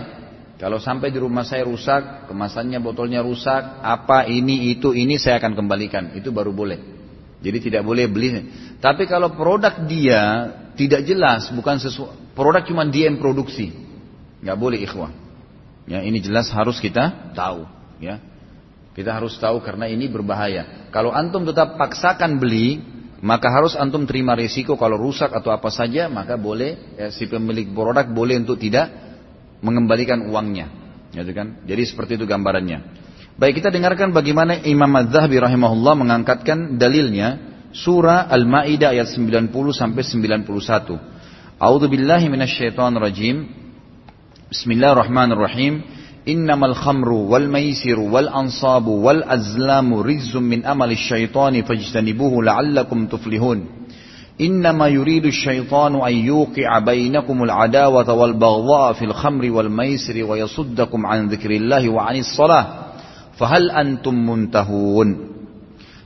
Kalau 0.57 0.81
sampai 0.81 1.13
di 1.13 1.21
rumah 1.21 1.45
saya 1.45 1.61
rusak, 1.61 2.25
kemasannya 2.25 2.81
botolnya 2.81 3.21
rusak, 3.21 3.85
apa 3.85 4.25
ini 4.25 4.73
itu 4.73 4.97
ini 4.97 5.21
saya 5.21 5.37
akan 5.37 5.53
kembalikan. 5.53 6.17
Itu 6.17 6.33
baru 6.33 6.49
boleh. 6.49 6.81
Jadi 7.37 7.69
tidak 7.69 7.85
boleh 7.85 8.09
beli. 8.09 8.49
Tapi 8.81 9.05
kalau 9.05 9.37
produk 9.37 9.85
dia 9.85 10.21
tidak 10.73 11.05
jelas, 11.05 11.53
bukan 11.53 11.77
sesuatu 11.77 12.17
produk 12.33 12.65
cuma 12.65 12.81
dia 12.89 13.13
produksi, 13.13 13.69
nggak 14.41 14.57
boleh 14.57 14.81
ikhwah. 14.81 15.22
Ya 15.83 15.99
ini 15.99 16.23
jelas 16.23 16.47
harus 16.51 16.79
kita 16.79 17.33
tahu, 17.35 17.67
ya. 17.99 18.19
Kita 18.93 19.09
harus 19.09 19.35
tahu 19.41 19.59
karena 19.65 19.89
ini 19.89 20.05
berbahaya. 20.05 20.87
Kalau 20.93 21.09
antum 21.09 21.43
tetap 21.43 21.81
paksakan 21.81 22.37
beli, 22.37 22.77
maka 23.25 23.49
harus 23.49 23.73
antum 23.73 24.05
terima 24.05 24.37
risiko 24.37 24.77
kalau 24.77 25.01
rusak 25.01 25.33
atau 25.33 25.49
apa 25.49 25.73
saja, 25.73 26.11
maka 26.11 26.37
boleh 26.37 26.99
ya, 26.99 27.09
si 27.09 27.25
pemilik 27.25 27.73
produk 27.73 28.05
boleh 28.05 28.37
untuk 28.43 28.61
tidak 28.61 28.93
mengembalikan 29.65 30.29
uangnya. 30.29 30.69
Gitu 31.09 31.31
kan? 31.33 31.63
Jadi 31.65 31.83
seperti 31.89 32.21
itu 32.21 32.29
gambarannya. 32.29 33.01
Baik 33.33 33.63
kita 33.63 33.73
dengarkan 33.73 34.13
bagaimana 34.13 34.61
Imam 34.61 34.93
Az-Zahabi 34.93 35.41
rahimahullah 35.41 35.97
mengangkatkan 35.97 36.77
dalilnya 36.77 37.41
surah 37.73 38.29
Al-Maidah 38.29 38.93
ayat 38.93 39.09
90 39.09 39.49
sampai 39.73 40.05
91. 40.05 41.57
A'udzu 41.57 41.87
billahi 41.89 42.29
minasyaitonir 42.29 43.01
rajim. 43.01 43.62
Bismillahirrahmanirrahim. 44.52 45.82
Innamal 46.28 46.76
khamru 46.76 47.28
wal 47.32 47.48
maisiru 47.48 48.08
wal 48.12 48.28
ansabu 48.28 49.00
wal 49.00 49.24
azlamu 49.24 50.04
rizqum 50.04 50.44
min 50.44 50.64
amali 50.64 50.96
syaitani 50.96 51.64
fajtanibuhu 51.64 52.44
la'allakum 52.44 53.08
tuflihun. 53.08 53.78
إنما 54.38 54.86
يريد 54.88 55.26
الشيطان 55.26 55.98
أن 55.98 56.14
يوقع 56.14 56.78
بينكم 56.78 57.42
العداوة 57.42 58.12
والبغضاء 58.12 58.92
في 58.92 59.04
الخمر 59.04 59.50
والميسر 59.50 60.24
ويصدكم 60.24 61.06
عن 61.06 61.28
ذكر 61.28 61.50
الله 61.50 61.88
وعن 61.88 62.16
الصلاة 62.16 62.66
فهل 63.34 63.70
أنتم 63.70 64.14
منتهون 64.14 65.08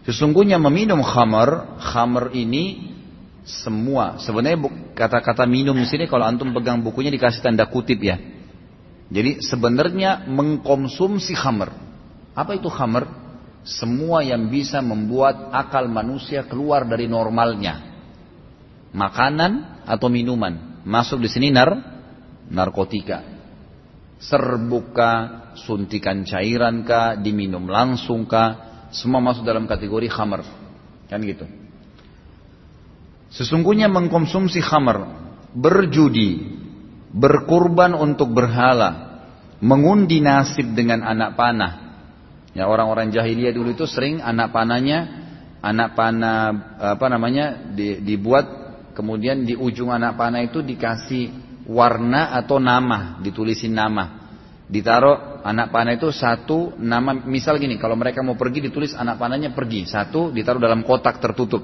Sesungguhnya 0.09 0.59
meminum 0.59 1.05
khamar, 1.05 1.79
khamar 1.79 2.33
ini 2.35 2.91
semua. 3.47 4.19
Sebenarnya 4.19 4.59
kata-kata 4.99 5.47
minum 5.47 5.79
di 5.79 5.87
sini 5.87 6.11
kalau 6.11 6.27
antum 6.27 6.51
pegang 6.51 6.83
bukunya 6.83 7.13
dikasih 7.13 7.39
tanda 7.39 7.71
kutip 7.71 8.03
ya. 8.03 8.19
Jadi 9.08 9.40
sebenarnya 9.40 10.28
mengkonsumsi 10.28 11.32
khamar. 11.32 11.72
Apa 12.36 12.60
itu 12.60 12.68
khamar? 12.68 13.08
Semua 13.64 14.24
yang 14.24 14.48
bisa 14.48 14.80
membuat 14.80 15.52
akal 15.52 15.88
manusia 15.92 16.44
keluar 16.48 16.88
dari 16.88 17.08
normalnya. 17.08 17.84
Makanan 18.96 19.84
atau 19.88 20.08
minuman. 20.08 20.84
Masuk 20.88 21.20
di 21.24 21.28
sini 21.32 21.52
nar 21.52 21.76
narkotika. 22.48 23.24
Serbuka, 24.18 25.12
suntikan 25.60 26.24
cairan 26.24 26.84
kah, 26.88 27.20
diminum 27.20 27.68
langsung 27.68 28.26
kah, 28.26 28.88
semua 28.90 29.20
masuk 29.20 29.44
dalam 29.44 29.68
kategori 29.68 30.08
khamar. 30.10 30.42
Kan 31.08 31.24
gitu. 31.24 31.46
Sesungguhnya 33.32 33.92
mengkonsumsi 33.92 34.64
khamar, 34.64 35.12
berjudi, 35.52 36.56
berkurban 37.12 37.96
untuk 37.96 38.32
berhala, 38.32 39.24
mengundi 39.64 40.20
nasib 40.20 40.74
dengan 40.76 41.04
anak 41.04 41.36
panah. 41.40 41.74
Ya 42.58 42.66
orang-orang 42.66 43.14
jahiliyah 43.14 43.54
dulu 43.54 43.76
itu 43.76 43.86
sering 43.86 44.20
anak 44.20 44.50
panahnya, 44.50 45.00
anak 45.62 45.94
panah 45.94 46.40
apa 46.98 47.06
namanya 47.08 47.74
dibuat 48.02 48.46
kemudian 48.98 49.46
di 49.46 49.54
ujung 49.54 49.94
anak 49.94 50.18
panah 50.18 50.42
itu 50.42 50.66
dikasih 50.66 51.30
warna 51.70 52.34
atau 52.34 52.58
nama, 52.58 53.22
ditulisin 53.22 53.78
nama 53.78 54.28
ditaruh 54.68 55.48
anak 55.48 55.72
panah 55.72 55.96
itu 55.96 56.12
satu 56.12 56.76
nama 56.76 57.16
misal 57.16 57.56
gini 57.56 57.80
kalau 57.80 57.96
mereka 57.96 58.20
mau 58.20 58.36
pergi 58.36 58.68
ditulis 58.68 58.92
anak 58.92 59.16
panahnya 59.16 59.56
pergi 59.56 59.88
satu 59.88 60.28
ditaruh 60.36 60.60
dalam 60.60 60.84
kotak 60.84 61.24
tertutup 61.24 61.64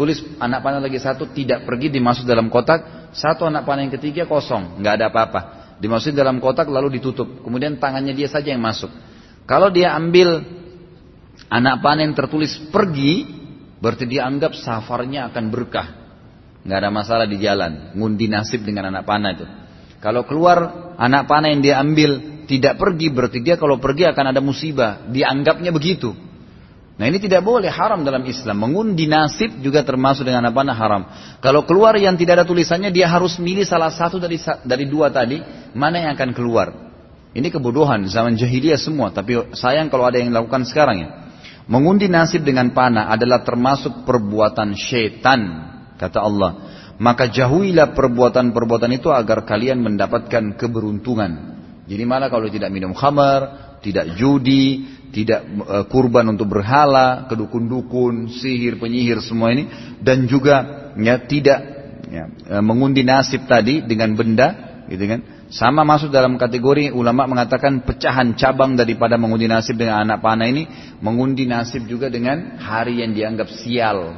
tulis 0.00 0.24
anak 0.40 0.64
panah 0.64 0.80
lagi 0.80 0.96
satu 0.96 1.28
tidak 1.28 1.68
pergi 1.68 1.92
dimasuk 1.92 2.24
dalam 2.24 2.48
kotak. 2.48 3.12
Satu 3.12 3.44
anak 3.44 3.68
panah 3.68 3.84
yang 3.84 3.92
ketiga 3.92 4.24
kosong 4.24 4.80
nggak 4.80 4.94
ada 4.96 5.06
apa-apa. 5.12 5.40
Dimasuk 5.76 6.16
dalam 6.16 6.40
kotak 6.40 6.72
lalu 6.72 6.96
ditutup. 6.96 7.44
Kemudian 7.44 7.76
tangannya 7.76 8.16
dia 8.16 8.32
saja 8.32 8.48
yang 8.48 8.64
masuk. 8.64 8.88
Kalau 9.44 9.68
dia 9.68 9.92
ambil 9.92 10.40
anak 11.52 11.84
panah 11.84 12.08
yang 12.08 12.16
tertulis 12.16 12.56
pergi 12.72 13.28
berarti 13.76 14.08
dia 14.08 14.24
anggap 14.24 14.56
safarnya 14.56 15.28
akan 15.28 15.44
berkah. 15.52 15.88
Nggak 16.64 16.78
ada 16.80 16.88
masalah 16.88 17.26
di 17.28 17.36
jalan. 17.36 17.92
Ngundi 17.92 18.24
nasib 18.32 18.64
dengan 18.64 18.88
anak 18.88 19.04
panah 19.04 19.36
itu. 19.36 19.44
Kalau 20.00 20.24
keluar 20.24 20.96
anak 20.96 21.28
panah 21.28 21.52
yang 21.52 21.60
dia 21.60 21.76
ambil 21.76 22.44
tidak 22.48 22.80
pergi 22.80 23.12
berarti 23.12 23.44
dia 23.44 23.60
kalau 23.60 23.76
pergi 23.76 24.08
akan 24.08 24.32
ada 24.32 24.40
musibah. 24.40 25.04
Dianggapnya 25.12 25.68
begitu. 25.76 26.29
Nah 27.00 27.08
ini 27.08 27.16
tidak 27.16 27.40
boleh 27.40 27.72
haram 27.72 28.04
dalam 28.04 28.20
Islam. 28.28 28.60
Mengundi 28.60 29.08
nasib 29.08 29.56
juga 29.64 29.80
termasuk 29.80 30.28
dengan 30.28 30.44
anak 30.44 30.52
panah 30.52 30.76
haram. 30.76 31.02
Kalau 31.40 31.64
keluar 31.64 31.96
yang 31.96 32.12
tidak 32.20 32.36
ada 32.36 32.44
tulisannya 32.44 32.92
dia 32.92 33.08
harus 33.08 33.40
milih 33.40 33.64
salah 33.64 33.88
satu 33.88 34.20
dari 34.20 34.36
dari 34.68 34.84
dua 34.84 35.08
tadi 35.08 35.40
mana 35.72 35.96
yang 35.96 36.12
akan 36.12 36.36
keluar. 36.36 36.68
Ini 37.32 37.48
kebodohan 37.48 38.04
zaman 38.04 38.36
jahiliyah 38.36 38.76
semua. 38.76 39.08
Tapi 39.16 39.56
sayang 39.56 39.88
kalau 39.88 40.04
ada 40.04 40.20
yang 40.20 40.28
lakukan 40.28 40.68
sekarang 40.68 40.96
ya. 41.00 41.08
Mengundi 41.72 42.04
nasib 42.04 42.44
dengan 42.44 42.68
panah 42.76 43.08
adalah 43.08 43.40
termasuk 43.48 44.04
perbuatan 44.04 44.76
syaitan 44.76 45.40
kata 45.96 46.20
Allah 46.20 46.52
maka 47.00 47.32
jauhilah 47.32 47.96
perbuatan-perbuatan 47.96 48.92
itu 48.92 49.08
agar 49.08 49.48
kalian 49.48 49.80
mendapatkan 49.80 50.52
keberuntungan. 50.60 51.56
Jadi 51.88 52.04
mana 52.04 52.28
kalau 52.28 52.46
tidak 52.52 52.68
minum 52.68 52.92
khamar, 52.92 53.72
tidak 53.80 54.20
judi, 54.20 54.99
tidak 55.10 55.42
uh, 55.66 55.84
kurban 55.90 56.30
untuk 56.30 56.50
berhala, 56.54 57.26
kedukun-dukun, 57.26 58.30
sihir, 58.30 58.78
penyihir 58.78 59.18
semua 59.22 59.50
ini 59.50 59.66
dan 59.98 60.30
juga 60.30 60.90
ya 60.94 61.18
tidak 61.18 61.58
ya, 62.06 62.24
uh, 62.58 62.62
mengundi 62.62 63.02
nasib 63.02 63.46
tadi 63.50 63.82
dengan 63.82 64.14
benda 64.14 64.48
gitu 64.90 65.06
kan 65.06 65.20
Sama 65.50 65.82
masuk 65.82 66.14
dalam 66.14 66.38
kategori 66.38 66.94
ulama 66.94 67.26
mengatakan 67.26 67.82
pecahan 67.82 68.38
cabang 68.38 68.78
daripada 68.78 69.18
mengundi 69.18 69.50
nasib 69.50 69.74
dengan 69.74 70.06
anak 70.06 70.22
panah 70.22 70.46
ini 70.46 70.70
mengundi 71.02 71.42
nasib 71.42 71.90
juga 71.90 72.06
dengan 72.06 72.54
hari 72.62 73.02
yang 73.02 73.10
dianggap 73.10 73.50
sial. 73.50 74.14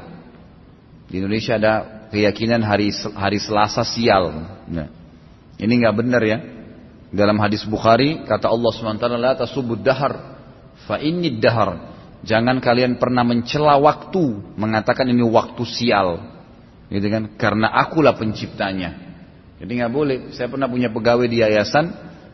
Di 1.08 1.24
Indonesia 1.24 1.56
ada 1.56 1.72
keyakinan 2.12 2.60
hari 2.60 2.92
hari 3.16 3.40
Selasa 3.40 3.80
sial. 3.80 4.28
Nah, 4.68 4.92
ini 5.56 5.72
nggak 5.80 5.96
benar 5.96 6.20
ya. 6.20 6.38
Dalam 7.08 7.40
hadis 7.40 7.64
Bukhari 7.64 8.28
kata 8.28 8.52
Allah 8.52 8.68
SWT 8.72 9.04
la 9.16 9.32
tasubud 9.32 9.80
dahar 9.80 10.31
fa 10.86 10.98
inni 10.98 11.38
dahar. 11.38 11.92
Jangan 12.22 12.62
kalian 12.62 13.02
pernah 13.02 13.26
mencela 13.26 13.74
waktu 13.82 14.54
mengatakan 14.54 15.10
ini 15.10 15.26
waktu 15.26 15.62
sial. 15.66 16.22
Gitu 16.86 17.08
kan? 17.08 17.34
Karena 17.34 17.72
akulah 17.72 18.14
penciptanya. 18.14 18.94
Jadi 19.58 19.78
nggak 19.78 19.92
boleh. 19.92 20.18
Saya 20.34 20.46
pernah 20.46 20.70
punya 20.70 20.90
pegawai 20.90 21.26
di 21.26 21.42
yayasan, 21.42 21.90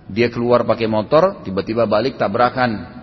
dia 0.08 0.28
keluar 0.28 0.64
pakai 0.64 0.88
motor, 0.88 1.44
tiba-tiba 1.44 1.84
balik 1.84 2.16
tabrakan. 2.20 2.98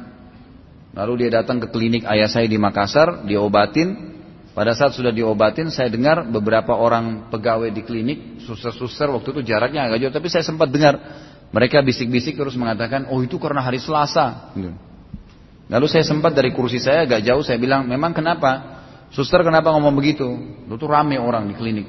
Lalu 0.95 1.26
dia 1.26 1.41
datang 1.41 1.60
ke 1.60 1.67
klinik 1.69 2.08
ayah 2.08 2.30
saya 2.30 2.50
di 2.50 2.58
Makassar, 2.58 3.26
dia 3.28 3.41
obatin. 3.41 4.15
Pada 4.56 4.71
saat 4.71 4.95
sudah 4.95 5.12
diobatin, 5.12 5.67
saya 5.67 5.91
dengar 5.91 6.24
beberapa 6.32 6.71
orang 6.80 7.28
pegawai 7.28 7.67
di 7.76 7.84
klinik, 7.84 8.39
suster-suster 8.48 9.12
waktu 9.12 9.36
itu 9.36 9.41
jaraknya 9.52 9.84
agak 9.84 10.00
jauh, 10.00 10.15
tapi 10.15 10.32
saya 10.32 10.48
sempat 10.48 10.71
dengar 10.71 10.95
mereka 11.52 11.84
bisik-bisik 11.84 12.39
terus 12.39 12.56
mengatakan, 12.56 13.12
oh 13.12 13.19
itu 13.19 13.36
karena 13.36 13.60
hari 13.60 13.84
Selasa. 13.84 14.56
Gitu. 14.56 14.71
Lalu 15.65 15.86
saya 15.89 16.06
sempat 16.06 16.38
dari 16.38 16.54
kursi 16.54 16.78
saya 16.78 17.10
agak 17.10 17.25
jauh, 17.25 17.41
saya 17.41 17.58
bilang, 17.58 17.89
memang 17.89 18.13
kenapa? 18.13 18.78
Suster 19.10 19.41
kenapa 19.41 19.73
ngomong 19.73 19.93
begitu? 19.97 20.28
Itu 20.69 20.86
rame 20.86 21.17
orang 21.17 21.49
di 21.49 21.56
klinik. 21.58 21.88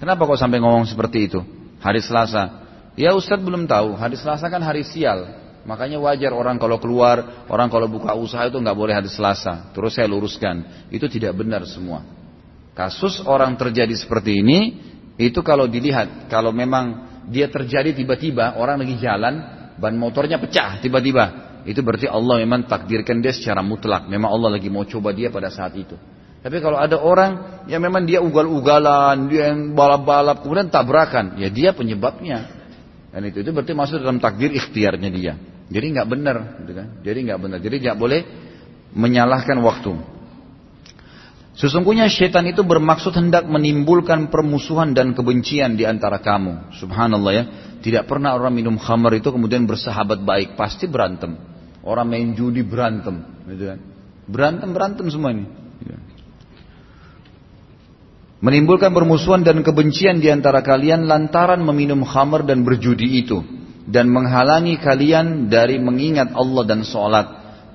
Kenapa 0.00 0.24
kok 0.24 0.40
sampai 0.40 0.58
ngomong 0.58 0.88
seperti 0.88 1.28
itu? 1.28 1.40
hari 1.82 2.00
Selasa. 2.00 2.62
Ya 2.94 3.10
Ustadz 3.12 3.42
belum 3.42 3.66
tahu, 3.66 3.98
hari 3.98 4.14
Selasa 4.14 4.46
kan 4.46 4.62
hari 4.62 4.86
sial. 4.86 5.42
Makanya 5.66 5.98
wajar 5.98 6.34
orang 6.34 6.58
kalau 6.58 6.78
keluar, 6.78 7.46
orang 7.46 7.70
kalau 7.70 7.86
buka 7.86 8.14
usaha 8.14 8.46
itu 8.46 8.58
nggak 8.58 8.78
boleh 8.78 8.94
hari 8.94 9.10
Selasa. 9.10 9.74
Terus 9.74 9.98
saya 9.98 10.06
luruskan, 10.06 10.86
itu 10.94 11.06
tidak 11.10 11.34
benar 11.34 11.66
semua. 11.66 12.06
Kasus 12.72 13.20
orang 13.26 13.54
terjadi 13.58 13.92
seperti 13.94 14.40
ini, 14.40 14.80
itu 15.20 15.38
kalau 15.44 15.68
dilihat, 15.68 16.30
kalau 16.32 16.50
memang 16.54 17.10
dia 17.28 17.46
terjadi 17.46 17.94
tiba-tiba, 17.94 18.58
orang 18.58 18.80
lagi 18.80 18.96
jalan, 18.98 19.34
ban 19.76 19.94
motornya 19.94 20.40
pecah 20.40 20.82
tiba-tiba. 20.82 21.51
Itu 21.62 21.80
berarti 21.86 22.10
Allah 22.10 22.42
memang 22.42 22.66
takdirkan 22.66 23.22
dia 23.22 23.30
secara 23.30 23.62
mutlak. 23.62 24.10
Memang 24.10 24.30
Allah 24.34 24.58
lagi 24.58 24.66
mau 24.66 24.82
coba 24.82 25.14
dia 25.14 25.30
pada 25.30 25.48
saat 25.48 25.74
itu. 25.78 25.94
Tapi 26.42 26.58
kalau 26.58 26.74
ada 26.74 26.98
orang 26.98 27.62
yang 27.70 27.78
memang 27.78 28.02
dia 28.02 28.18
ugal-ugalan, 28.18 29.30
dia 29.30 29.54
yang 29.54 29.78
balap-balap, 29.78 30.42
kemudian 30.42 30.74
tabrakan, 30.74 31.38
ya 31.38 31.46
dia 31.46 31.70
penyebabnya. 31.70 32.50
Dan 33.14 33.30
itu 33.30 33.46
itu 33.46 33.54
berarti 33.54 33.78
masuk 33.78 34.02
dalam 34.02 34.18
takdir 34.18 34.50
ikhtiarnya 34.50 35.10
dia. 35.14 35.38
Jadi 35.70 35.86
nggak 35.94 36.08
benar, 36.10 36.36
gitu 36.66 36.72
kan? 36.74 36.86
Jadi 37.06 37.18
nggak 37.30 37.38
benar. 37.38 37.58
Jadi 37.62 37.76
tidak 37.78 37.96
boleh 37.96 38.20
menyalahkan 38.90 39.54
waktu. 39.62 39.94
Sesungguhnya 41.52 42.08
syaitan 42.08 42.48
itu 42.48 42.64
bermaksud 42.64 43.12
hendak 43.12 43.44
menimbulkan 43.44 44.32
permusuhan 44.32 44.96
dan 44.96 45.12
kebencian 45.12 45.76
di 45.76 45.84
antara 45.84 46.18
kamu. 46.18 46.74
Subhanallah 46.80 47.32
ya. 47.36 47.44
Tidak 47.84 48.08
pernah 48.08 48.34
orang 48.34 48.56
minum 48.56 48.80
khamar 48.80 49.14
itu 49.14 49.28
kemudian 49.30 49.68
bersahabat 49.68 50.24
baik. 50.24 50.56
Pasti 50.56 50.88
berantem. 50.88 51.51
Orang 51.82 52.14
main 52.14 52.38
judi 52.38 52.62
berantem. 52.62 53.26
Gitu 53.50 53.74
kan. 53.74 53.78
Berantem 54.30 54.70
berantem 54.70 55.06
semua 55.10 55.34
ini. 55.34 55.46
Menimbulkan 58.42 58.90
permusuhan 58.90 59.46
dan 59.46 59.62
kebencian 59.62 60.18
di 60.18 60.26
antara 60.26 60.66
kalian 60.66 61.06
lantaran 61.06 61.62
meminum 61.62 62.02
khamar 62.02 62.42
dan 62.42 62.66
berjudi 62.66 63.22
itu. 63.22 63.38
Dan 63.86 64.10
menghalangi 64.10 64.82
kalian 64.82 65.46
dari 65.46 65.78
mengingat 65.78 66.34
Allah 66.34 66.66
dan 66.66 66.82
sholat. 66.82 67.26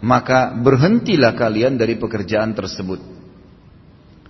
Maka 0.04 0.56
berhentilah 0.60 1.40
kalian 1.40 1.80
dari 1.80 1.96
pekerjaan 1.96 2.52
tersebut. 2.52 3.00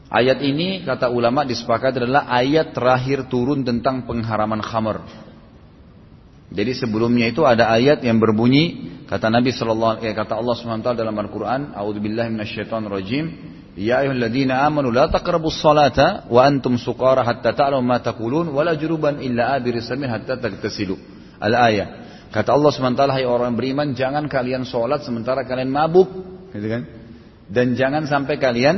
Ayat 0.07 0.39
ini 0.39 0.87
kata 0.87 1.11
ulama 1.11 1.43
disepakati 1.43 2.05
adalah 2.05 2.31
ayat 2.31 2.71
terakhir 2.71 3.27
turun 3.27 3.67
tentang 3.67 4.07
pengharaman 4.07 4.63
khamar. 4.63 5.03
Jadi 6.47 6.71
sebelumnya 6.79 7.27
itu 7.27 7.43
ada 7.43 7.67
ayat 7.75 7.99
yang 8.07 8.23
berbunyi 8.23 8.95
kata 9.07 9.27
Nabi 9.27 9.51
sallallahu 9.51 9.99
alaihi 9.99 10.15
kata 10.15 10.39
Allah 10.39 10.55
SWT 10.55 10.95
dalam 10.95 11.15
Al-Qur'an, 11.15 11.75
"A'udzubillahi 11.75 12.31
minasyaitonirrajim." 12.31 13.25
Ya 13.77 14.01
ayyuhalladzina 14.01 14.63
amanu 14.65 14.89
la 14.89 15.11
taqrabus 15.11 15.59
salata 15.59 16.25
wa 16.31 16.41
antum 16.41 16.79
suqara 16.81 17.21
hatta 17.21 17.53
ta'lamu 17.53 17.85
ma 17.85 18.01
taqulun 18.01 18.49
wala 18.49 18.73
juruban 18.73 19.21
illa 19.21 19.53
abiri 19.53 19.83
samin 19.83 20.09
hatta 20.09 20.39
tagtasilu. 20.39 20.97
Al-ayah. 21.37 22.07
Kata 22.27 22.51
Allah 22.51 22.71
SWT, 22.73 23.01
hai 23.13 23.23
orang 23.23 23.55
beriman, 23.55 23.95
jangan 23.95 24.27
kalian 24.27 24.67
sholat 24.67 25.05
sementara 25.07 25.47
kalian 25.47 25.71
mabuk, 25.71 26.09
gitu 26.51 26.67
kan? 26.67 26.83
Dan 27.47 27.77
jangan 27.79 28.03
sampai 28.03 28.35
kalian, 28.35 28.75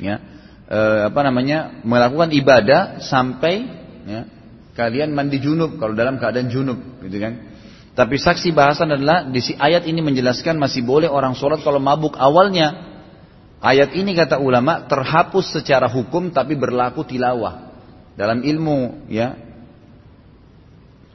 ya, 0.00 0.16
e, 0.64 0.80
apa 1.12 1.20
namanya, 1.20 1.84
melakukan 1.84 2.32
ibadah 2.32 3.04
sampai, 3.04 3.68
ya, 4.08 4.20
kalian 4.74 5.14
mandi 5.14 5.38
junub 5.38 5.78
kalau 5.78 5.94
dalam 5.94 6.18
keadaan 6.18 6.50
junub, 6.50 6.78
gitu 7.02 7.18
kan? 7.18 7.54
Tapi 7.94 8.18
saksi 8.18 8.50
bahasan 8.50 8.90
adalah 8.90 9.30
di 9.30 9.38
ayat 9.54 9.86
ini 9.86 10.02
menjelaskan 10.02 10.58
masih 10.58 10.82
boleh 10.82 11.06
orang 11.06 11.38
sholat 11.38 11.62
kalau 11.62 11.78
mabuk 11.78 12.18
awalnya 12.18 12.94
Ayat 13.64 13.96
ini 13.96 14.12
kata 14.12 14.36
ulama 14.44 14.84
terhapus 14.84 15.56
secara 15.56 15.88
hukum 15.88 16.28
tapi 16.28 16.52
berlaku 16.52 17.00
tilawah. 17.00 17.72
Dalam 18.12 18.44
ilmu 18.44 19.08
ya 19.08 19.40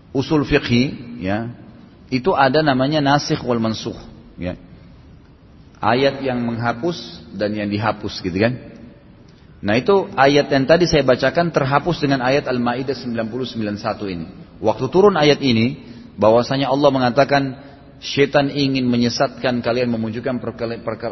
usul 0.10 0.42
fikih 0.42 1.22
ya 1.22 1.54
itu 2.10 2.34
ada 2.34 2.66
namanya 2.66 3.06
nasikh 3.06 3.46
wal 3.46 3.62
mansukh 3.62 4.02
ya. 4.42 4.58
Ayat 5.78 6.26
yang 6.26 6.42
menghapus 6.42 7.22
dan 7.38 7.54
yang 7.54 7.70
dihapus 7.70 8.18
gitu 8.18 8.34
kan. 8.42 8.69
Nah 9.60 9.76
itu 9.76 10.08
ayat 10.16 10.48
yang 10.48 10.64
tadi 10.64 10.88
saya 10.88 11.04
bacakan 11.04 11.52
terhapus 11.52 12.00
dengan 12.00 12.24
ayat 12.24 12.48
Al-Maidah 12.48 12.96
99.1 12.96 14.16
ini. 14.16 14.26
Waktu 14.64 14.86
turun 14.88 15.20
ayat 15.20 15.44
ini 15.44 15.84
bahwasanya 16.16 16.72
Allah 16.72 16.90
mengatakan 16.92 17.44
Syaitan 18.00 18.48
ingin 18.48 18.88
menyesatkan 18.88 19.60
kalian 19.60 19.92
memunculkan 19.92 20.40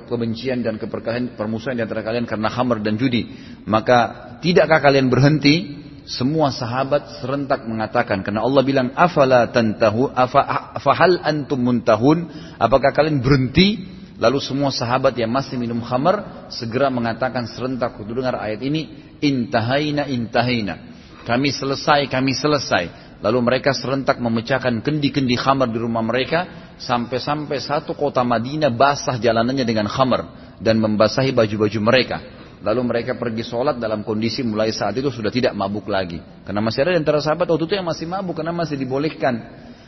kebencian 0.07 0.63
dan 0.63 0.79
keperkalian 0.79 1.35
permusuhan 1.35 1.75
di 1.75 1.83
antara 1.83 1.99
kalian 1.99 2.23
karena 2.23 2.47
khamar 2.47 2.79
dan 2.79 2.95
judi. 2.95 3.27
Maka 3.67 4.31
tidakkah 4.39 4.79
kalian 4.79 5.11
berhenti? 5.11 5.83
Semua 6.07 6.55
sahabat 6.55 7.19
serentak 7.19 7.67
mengatakan 7.67 8.23
karena 8.23 8.39
Allah 8.39 8.63
bilang 8.63 8.95
afala 8.95 9.51
tantahu 9.51 10.07
afa 10.15 10.71
afahal 10.79 11.19
antum 11.19 11.59
muntahun 11.59 12.31
apakah 12.55 12.95
kalian 12.95 13.19
berhenti 13.19 13.96
lalu 14.17 14.41
semua 14.41 14.73
sahabat 14.73 15.13
yang 15.15 15.29
masih 15.29 15.55
minum 15.55 15.81
khamar 15.81 16.49
segera 16.49 16.89
mengatakan 16.89 17.45
serentak 17.47 17.97
dengar 18.01 18.37
ayat 18.37 18.61
ini 18.65 19.13
intahaina 19.21 20.09
intahaina 20.09 20.97
kami 21.23 21.53
selesai 21.53 22.09
kami 22.09 22.33
selesai 22.33 23.07
Lalu 23.17 23.39
mereka 23.41 23.73
serentak 23.73 24.21
memecahkan 24.21 24.85
kendi-kendi 24.85 25.33
khamar 25.33 25.73
di 25.73 25.81
rumah 25.81 26.05
mereka 26.05 26.69
sampai-sampai 26.77 27.57
satu 27.57 27.97
kota 27.97 28.21
Madinah 28.21 28.69
basah 28.69 29.17
jalanannya 29.17 29.65
dengan 29.65 29.89
khamar 29.89 30.53
dan 30.61 30.77
membasahi 30.77 31.33
baju-baju 31.33 31.79
mereka. 31.81 32.17
Lalu 32.61 32.81
mereka 32.85 33.17
pergi 33.17 33.41
sholat 33.45 33.81
dalam 33.81 34.05
kondisi 34.05 34.45
mulai 34.45 34.69
saat 34.69 34.97
itu 34.97 35.09
sudah 35.09 35.33
tidak 35.33 35.57
mabuk 35.57 35.89
lagi. 35.89 36.21
Karena 36.45 36.61
masih 36.61 36.85
ada 36.85 36.93
di 36.93 36.99
antara 37.01 37.17
sahabat 37.21 37.49
waktu 37.49 37.65
itu 37.65 37.73
yang 37.77 37.87
masih 37.89 38.05
mabuk 38.05 38.37
karena 38.37 38.53
masih 38.53 38.77
dibolehkan. 38.77 39.33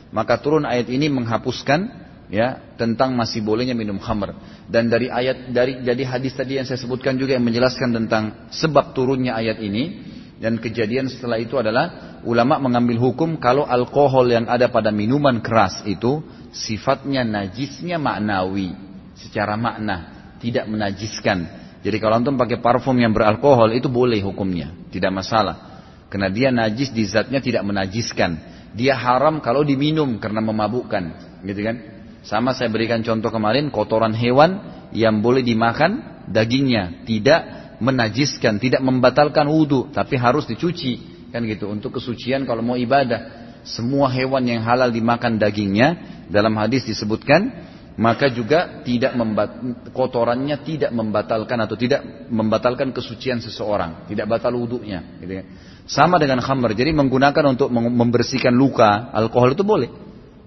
Maka 0.09 0.41
turun 0.41 0.65
ayat 0.65 0.89
ini 0.89 1.05
menghapuskan 1.05 2.08
ya 2.29 2.77
tentang 2.77 3.17
masih 3.17 3.41
bolehnya 3.41 3.73
minum 3.73 3.97
khamar. 3.97 4.37
Dan 4.69 4.87
dari 4.87 5.09
ayat 5.09 5.49
dari 5.49 5.81
jadi 5.81 6.03
hadis 6.05 6.37
tadi 6.37 6.61
yang 6.61 6.65
saya 6.69 6.79
sebutkan 6.79 7.17
juga 7.17 7.35
yang 7.35 7.43
menjelaskan 7.43 7.89
tentang 7.91 8.47
sebab 8.53 8.93
turunnya 8.93 9.35
ayat 9.35 9.59
ini 9.59 10.15
dan 10.39 10.61
kejadian 10.61 11.11
setelah 11.11 11.41
itu 11.41 11.59
adalah 11.59 12.21
ulama 12.23 12.61
mengambil 12.61 13.11
hukum 13.11 13.35
kalau 13.41 13.67
alkohol 13.67 14.29
yang 14.29 14.47
ada 14.47 14.71
pada 14.71 14.93
minuman 14.93 15.43
keras 15.43 15.83
itu 15.83 16.23
sifatnya 16.55 17.27
najisnya 17.27 17.99
maknawi 17.99 18.71
secara 19.19 19.59
makna 19.59 20.31
tidak 20.39 20.65
menajiskan. 20.71 21.59
Jadi 21.79 21.97
kalau 21.99 22.19
antum 22.19 22.35
pakai 22.35 22.59
parfum 22.59 22.95
yang 22.95 23.11
beralkohol 23.11 23.71
itu 23.75 23.87
boleh 23.87 24.19
hukumnya, 24.23 24.71
tidak 24.91 25.11
masalah. 25.15 25.83
Karena 26.11 26.27
dia 26.27 26.49
najis 26.49 26.91
di 26.91 27.05
zatnya 27.07 27.39
tidak 27.39 27.63
menajiskan. 27.63 28.35
Dia 28.75 28.97
haram 28.97 29.39
kalau 29.39 29.63
diminum 29.63 30.19
karena 30.19 30.43
memabukkan, 30.43 31.03
gitu 31.45 31.61
kan? 31.63 31.98
Sama 32.29 32.53
saya 32.53 32.69
berikan 32.69 33.01
contoh 33.01 33.33
kemarin 33.33 33.73
kotoran 33.73 34.13
hewan 34.13 34.61
yang 34.93 35.25
boleh 35.25 35.41
dimakan 35.41 36.21
dagingnya, 36.29 37.01
tidak 37.09 37.73
menajiskan, 37.81 38.61
tidak 38.61 38.85
membatalkan 38.85 39.49
wudhu, 39.49 39.89
tapi 39.89 40.13
harus 40.13 40.45
dicuci, 40.45 41.25
kan 41.33 41.41
gitu. 41.49 41.65
Untuk 41.73 41.97
kesucian 41.97 42.45
kalau 42.45 42.61
mau 42.61 42.77
ibadah, 42.77 43.49
semua 43.65 44.13
hewan 44.13 44.45
yang 44.45 44.61
halal 44.61 44.93
dimakan 44.93 45.41
dagingnya, 45.41 46.21
dalam 46.29 46.53
hadis 46.61 46.85
disebutkan, 46.85 47.49
maka 47.97 48.29
juga 48.29 48.85
tidak 48.85 49.17
membat, 49.17 49.49
kotorannya 49.89 50.61
tidak 50.61 50.93
membatalkan 50.93 51.57
atau 51.65 51.73
tidak 51.73 52.29
membatalkan 52.29 52.93
kesucian 52.93 53.41
seseorang, 53.41 54.05
tidak 54.05 54.29
batal 54.29 54.53
wudhunya. 54.53 55.17
Gitu 55.17 55.33
ya. 55.33 55.43
Sama 55.89 56.21
dengan 56.21 56.45
khamr, 56.45 56.77
jadi 56.77 56.93
menggunakan 56.93 57.57
untuk 57.57 57.73
membersihkan 57.73 58.53
luka, 58.53 59.09
alkohol 59.17 59.57
itu 59.57 59.65
boleh, 59.65 59.89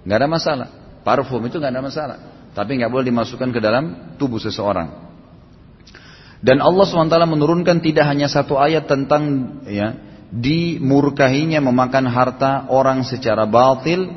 nggak 0.07 0.19
ada 0.23 0.31
masalah. 0.31 0.82
Parfum 1.03 1.43
itu 1.47 1.59
nggak 1.59 1.73
ada 1.75 1.83
masalah, 1.83 2.19
tapi 2.55 2.79
nggak 2.79 2.91
boleh 2.91 3.07
dimasukkan 3.11 3.51
ke 3.51 3.59
dalam 3.59 4.15
tubuh 4.17 4.39
seseorang. 4.39 5.11
Dan 6.43 6.59
Allah 6.59 6.83
SWT 6.83 7.15
menurunkan 7.27 7.79
tidak 7.79 8.03
hanya 8.07 8.27
satu 8.27 8.59
ayat 8.59 8.91
tentang 8.91 9.23
ya 9.67 9.95
dimurkahinya 10.35 11.63
memakan 11.63 12.11
harta 12.11 12.67
orang 12.67 13.07
secara 13.07 13.47
batil 13.47 14.11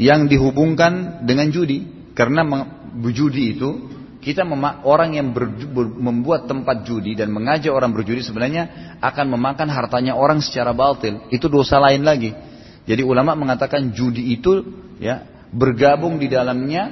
yang 0.00 0.24
dihubungkan 0.24 1.24
dengan 1.28 1.52
judi. 1.52 2.10
Karena 2.16 2.48
judi 3.12 3.60
itu 3.60 3.70
kita 4.24 4.48
orang 4.88 5.20
yang 5.20 5.36
ber, 5.36 5.52
membuat 6.00 6.48
tempat 6.48 6.84
judi 6.88 7.12
dan 7.12 7.28
mengajak 7.28 7.70
orang 7.70 7.92
berjudi 7.92 8.24
sebenarnya 8.24 8.96
akan 9.04 9.26
memakan 9.36 9.68
hartanya 9.68 10.16
orang 10.16 10.40
secara 10.40 10.72
batil. 10.72 11.28
Itu 11.28 11.52
dosa 11.52 11.76
lain 11.76 12.08
lagi 12.08 12.32
jadi 12.88 13.04
ulama 13.04 13.36
mengatakan 13.36 13.92
judi 13.92 14.32
itu 14.32 14.64
ya 14.96 15.28
bergabung 15.52 16.16
di 16.16 16.32
dalamnya 16.32 16.88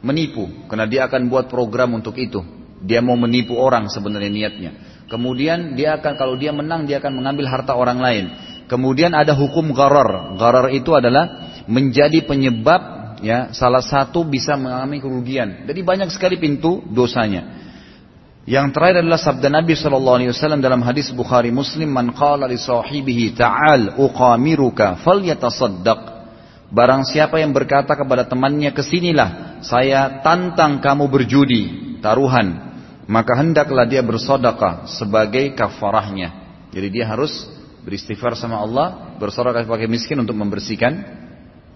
menipu. 0.00 0.48
Karena 0.72 0.88
dia 0.88 1.04
akan 1.04 1.28
buat 1.28 1.52
program 1.52 1.92
untuk 1.92 2.16
itu. 2.16 2.40
Dia 2.80 3.04
mau 3.04 3.20
menipu 3.20 3.52
orang 3.60 3.92
sebenarnya 3.92 4.32
niatnya. 4.32 4.70
Kemudian 5.12 5.76
dia 5.76 6.00
akan 6.00 6.12
kalau 6.16 6.40
dia 6.40 6.56
menang 6.56 6.88
dia 6.88 7.04
akan 7.04 7.20
mengambil 7.20 7.52
harta 7.52 7.76
orang 7.76 8.00
lain. 8.00 8.24
Kemudian 8.66 9.12
ada 9.12 9.36
hukum 9.36 9.76
gharar. 9.76 10.40
Gharar 10.40 10.72
itu 10.72 10.96
adalah 10.96 11.52
menjadi 11.68 12.24
penyebab 12.24 13.14
ya 13.20 13.52
salah 13.52 13.84
satu 13.84 14.24
bisa 14.24 14.56
mengalami 14.56 15.04
kerugian. 15.04 15.68
Jadi 15.68 15.80
banyak 15.84 16.08
sekali 16.10 16.40
pintu 16.40 16.80
dosanya. 16.90 17.55
Yang 18.46 18.78
terakhir 18.78 19.02
adalah 19.02 19.18
sabda 19.18 19.48
Nabi 19.50 19.74
Shallallahu 19.74 20.16
Alaihi 20.22 20.30
Wasallam 20.30 20.62
dalam 20.62 20.78
hadis 20.86 21.10
Bukhari 21.10 21.50
Muslim, 21.50 21.90
"Man 21.90 22.14
qala 22.14 22.46
li 22.46 22.54
sahibihi 22.54 23.34
ta'al 23.34 23.98
uqamiruka 23.98 25.02
falyatasaddaq." 25.02 26.00
Barang 26.70 27.02
siapa 27.02 27.42
yang 27.42 27.50
berkata 27.50 27.98
kepada 27.98 28.22
temannya, 28.22 28.70
"Ke 28.70 28.86
sinilah, 28.86 29.58
saya 29.66 30.22
tantang 30.22 30.78
kamu 30.78 31.10
berjudi, 31.10 31.62
taruhan." 31.98 32.78
Maka 33.10 33.34
hendaklah 33.38 33.86
dia 33.86 34.02
bersedekah 34.06 34.86
sebagai 34.94 35.54
kafarahnya. 35.58 36.30
Jadi 36.70 36.86
dia 36.90 37.06
harus 37.06 37.50
beristighfar 37.82 38.38
sama 38.38 38.62
Allah, 38.62 39.18
bersedekah 39.18 39.66
sebagai 39.66 39.90
miskin 39.90 40.22
untuk 40.22 40.38
membersihkan 40.38 41.02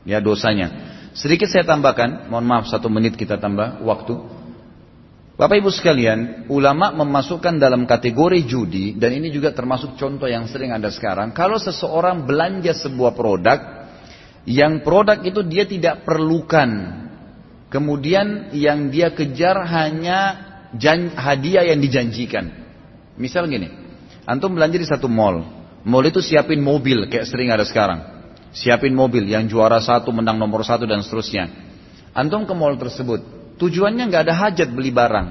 ya 0.07 0.23
dosanya. 0.23 0.99
Sedikit 1.19 1.51
saya 1.51 1.67
tambahkan, 1.67 2.31
mohon 2.31 2.47
maaf 2.47 2.71
satu 2.71 2.87
menit 2.87 3.19
kita 3.19 3.43
tambah 3.43 3.83
waktu. 3.83 4.39
Bapak 5.41 5.57
Ibu 5.57 5.73
sekalian, 5.73 6.53
ulama 6.53 6.93
memasukkan 6.93 7.57
dalam 7.57 7.89
kategori 7.89 8.45
judi 8.45 8.93
dan 8.93 9.17
ini 9.17 9.33
juga 9.33 9.57
termasuk 9.57 9.97
contoh 9.97 10.29
yang 10.29 10.45
sering 10.45 10.69
ada 10.69 10.93
sekarang. 10.93 11.33
Kalau 11.33 11.57
seseorang 11.57 12.29
belanja 12.29 12.77
sebuah 12.77 13.17
produk 13.17 13.89
yang 14.45 14.85
produk 14.85 15.17
itu 15.25 15.41
dia 15.49 15.65
tidak 15.65 16.05
perlukan, 16.05 16.69
kemudian 17.73 18.53
yang 18.53 18.93
dia 18.93 19.17
kejar 19.17 19.65
hanya 19.65 20.19
hadiah 21.17 21.73
yang 21.73 21.81
dijanjikan. 21.81 22.53
Misal 23.17 23.49
gini, 23.49 23.73
antum 24.29 24.53
belanja 24.53 24.77
di 24.77 24.85
satu 24.85 25.09
mall, 25.09 25.41
mall 25.89 26.05
itu 26.05 26.21
siapin 26.21 26.61
mobil 26.61 27.09
kayak 27.09 27.25
sering 27.25 27.49
ada 27.49 27.65
sekarang 27.65 28.21
siapin 28.53 28.93
mobil 28.93 29.25
yang 29.25 29.49
juara 29.49 29.81
satu 29.81 30.13
menang 30.13 30.37
nomor 30.37 30.69
satu 30.69 30.85
dan 30.85 31.01
seterusnya. 31.01 31.49
Antum 32.13 32.45
ke 32.45 32.53
mall 32.53 32.77
tersebut, 32.77 33.40
tujuannya 33.61 34.09
nggak 34.09 34.23
ada 34.25 34.35
hajat 34.35 34.69
beli 34.73 34.91
barang, 34.91 35.29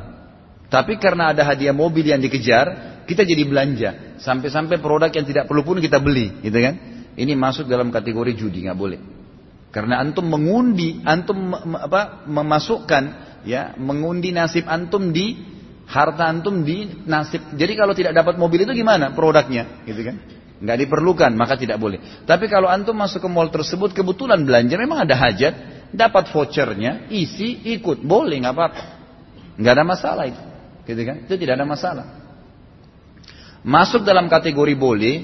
tapi 0.70 1.02
karena 1.02 1.34
ada 1.34 1.42
hadiah 1.42 1.74
mobil 1.74 2.06
yang 2.06 2.22
dikejar, 2.22 3.02
kita 3.10 3.26
jadi 3.26 3.42
belanja. 3.50 3.90
Sampai-sampai 4.22 4.78
produk 4.78 5.10
yang 5.10 5.26
tidak 5.26 5.50
perlu 5.50 5.66
pun 5.66 5.82
kita 5.82 5.98
beli, 5.98 6.46
gitu 6.46 6.62
kan? 6.62 6.78
Ini 7.18 7.34
masuk 7.34 7.66
dalam 7.66 7.90
kategori 7.90 8.38
judi, 8.38 8.70
nggak 8.70 8.78
boleh. 8.78 9.00
Karena 9.74 9.98
antum 9.98 10.30
mengundi, 10.30 11.02
antum 11.02 11.58
apa, 11.58 12.24
memasukkan, 12.30 13.04
ya, 13.50 13.74
mengundi 13.82 14.30
nasib 14.30 14.70
antum 14.70 15.10
di 15.10 15.42
harta 15.90 16.30
antum 16.30 16.62
di 16.62 16.86
nasib. 17.10 17.42
Jadi 17.58 17.74
kalau 17.74 17.98
tidak 17.98 18.14
dapat 18.14 18.38
mobil 18.38 18.62
itu 18.62 18.78
gimana 18.78 19.10
produknya, 19.18 19.82
gitu 19.90 20.06
kan? 20.06 20.18
nggak 20.60 20.78
diperlukan 20.86 21.32
maka 21.40 21.56
tidak 21.56 21.80
boleh. 21.80 22.00
Tapi 22.28 22.52
kalau 22.52 22.68
antum 22.68 22.92
masuk 22.92 23.24
ke 23.24 23.30
mall 23.32 23.48
tersebut 23.48 23.96
kebetulan 23.96 24.44
belanja 24.44 24.76
memang 24.76 25.08
ada 25.08 25.16
hajat, 25.16 25.54
dapat 25.94 26.30
vouchernya, 26.30 27.10
isi 27.10 27.66
ikut 27.78 28.06
boleh 28.06 28.38
nggak 28.42 28.56
apa-apa, 28.56 28.84
nggak 29.58 29.74
ada 29.74 29.86
masalah 29.86 30.26
itu, 30.30 30.44
gitu 30.86 31.02
kan? 31.06 31.16
Itu 31.26 31.34
tidak 31.38 31.58
ada 31.58 31.66
masalah. 31.66 32.06
Masuk 33.66 34.08
dalam 34.08 34.32
kategori 34.32 34.74
boleh 34.78 35.16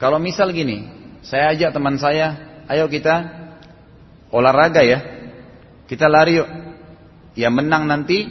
kalau 0.00 0.16
misal 0.16 0.50
gini, 0.50 0.88
saya 1.20 1.52
ajak 1.52 1.76
teman 1.76 2.00
saya, 2.00 2.60
ayo 2.66 2.88
kita 2.88 3.28
olahraga 4.32 4.80
ya, 4.80 4.98
kita 5.84 6.08
lari 6.08 6.40
yuk, 6.40 6.48
yang 7.36 7.52
menang 7.52 7.84
nanti 7.84 8.24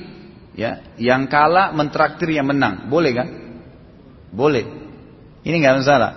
ya, 0.58 0.82
yang 0.98 1.30
kalah 1.30 1.72
mentraktir 1.72 2.34
yang 2.34 2.50
menang, 2.50 2.90
boleh 2.90 3.12
kan? 3.14 3.28
Boleh. 4.34 4.66
Ini 5.46 5.56
nggak 5.62 5.86
masalah. 5.86 6.12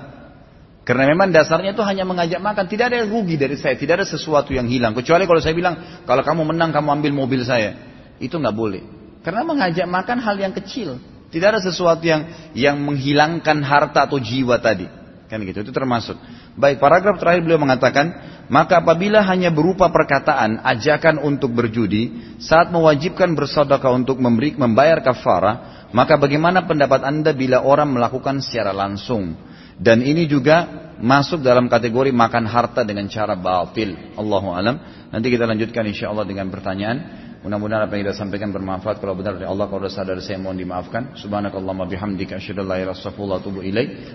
Karena 0.82 1.06
memang 1.06 1.30
dasarnya 1.30 1.78
itu 1.78 1.82
hanya 1.86 2.02
mengajak 2.02 2.42
makan, 2.42 2.66
tidak 2.66 2.90
ada 2.90 3.06
rugi 3.06 3.38
dari 3.38 3.54
saya, 3.54 3.78
tidak 3.78 4.02
ada 4.02 4.06
sesuatu 4.06 4.50
yang 4.50 4.66
hilang. 4.66 4.98
Kecuali 4.98 5.30
kalau 5.30 5.38
saya 5.38 5.54
bilang, 5.54 6.02
kalau 6.02 6.26
kamu 6.26 6.42
menang 6.54 6.74
kamu 6.74 6.98
ambil 6.98 7.12
mobil 7.14 7.46
saya, 7.46 7.78
itu 8.18 8.34
nggak 8.34 8.56
boleh. 8.56 8.82
Karena 9.22 9.46
mengajak 9.46 9.86
makan 9.86 10.18
hal 10.18 10.36
yang 10.42 10.50
kecil, 10.50 10.98
tidak 11.30 11.54
ada 11.54 11.60
sesuatu 11.62 12.02
yang 12.02 12.50
yang 12.58 12.76
menghilangkan 12.82 13.62
harta 13.62 14.10
atau 14.10 14.18
jiwa 14.18 14.58
tadi. 14.58 14.90
Kan 15.30 15.46
gitu, 15.46 15.62
itu 15.62 15.70
termasuk. 15.70 16.18
Baik, 16.58 16.82
paragraf 16.82 17.16
terakhir 17.16 17.46
beliau 17.46 17.62
mengatakan, 17.62 18.12
maka 18.50 18.82
apabila 18.82 19.22
hanya 19.24 19.48
berupa 19.54 19.88
perkataan, 19.88 20.60
ajakan 20.66 21.22
untuk 21.22 21.54
berjudi, 21.54 22.36
saat 22.42 22.68
mewajibkan 22.68 23.32
bersedekah 23.32 23.94
untuk 23.94 24.18
memberi 24.20 24.52
membayar 24.58 25.00
kafarah, 25.00 25.88
maka 25.94 26.18
bagaimana 26.18 26.66
pendapat 26.66 27.06
anda 27.06 27.30
bila 27.32 27.62
orang 27.62 27.96
melakukan 27.96 28.44
secara 28.44 28.74
langsung? 28.76 29.51
Dan 29.82 29.98
ini 30.06 30.30
juga 30.30 30.70
masuk 31.02 31.42
dalam 31.42 31.66
kategori 31.66 32.14
makan 32.14 32.46
harta 32.46 32.86
dengan 32.86 33.10
cara 33.10 33.34
batil. 33.34 34.14
Allahu 34.14 34.54
alam. 34.54 34.78
Nanti 35.10 35.26
kita 35.26 35.42
lanjutkan 35.42 35.82
insya 35.90 36.14
Allah 36.14 36.22
dengan 36.22 36.46
pertanyaan. 36.54 36.98
Mudah-mudahan 37.42 37.90
apa 37.90 37.98
yang 37.98 38.06
kita 38.06 38.14
sampaikan 38.14 38.54
bermanfaat. 38.54 39.02
Kalau 39.02 39.18
benar 39.18 39.34
dari 39.34 39.50
Allah, 39.50 39.66
kalau 39.66 39.90
sadar 39.90 40.22
saya 40.22 40.38
mohon 40.38 40.54
dimaafkan. 40.54 41.18
Subhanakallahumma 41.18 41.90
bihamdika 41.90 42.38
asyhadu 42.38 42.62
an 42.62 42.66
la 42.70 42.76
ilaha 42.78 42.94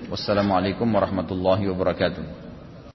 Wassalamualaikum 0.08 0.88
warahmatullahi 0.88 1.68
wabarakatuh. 1.68 2.57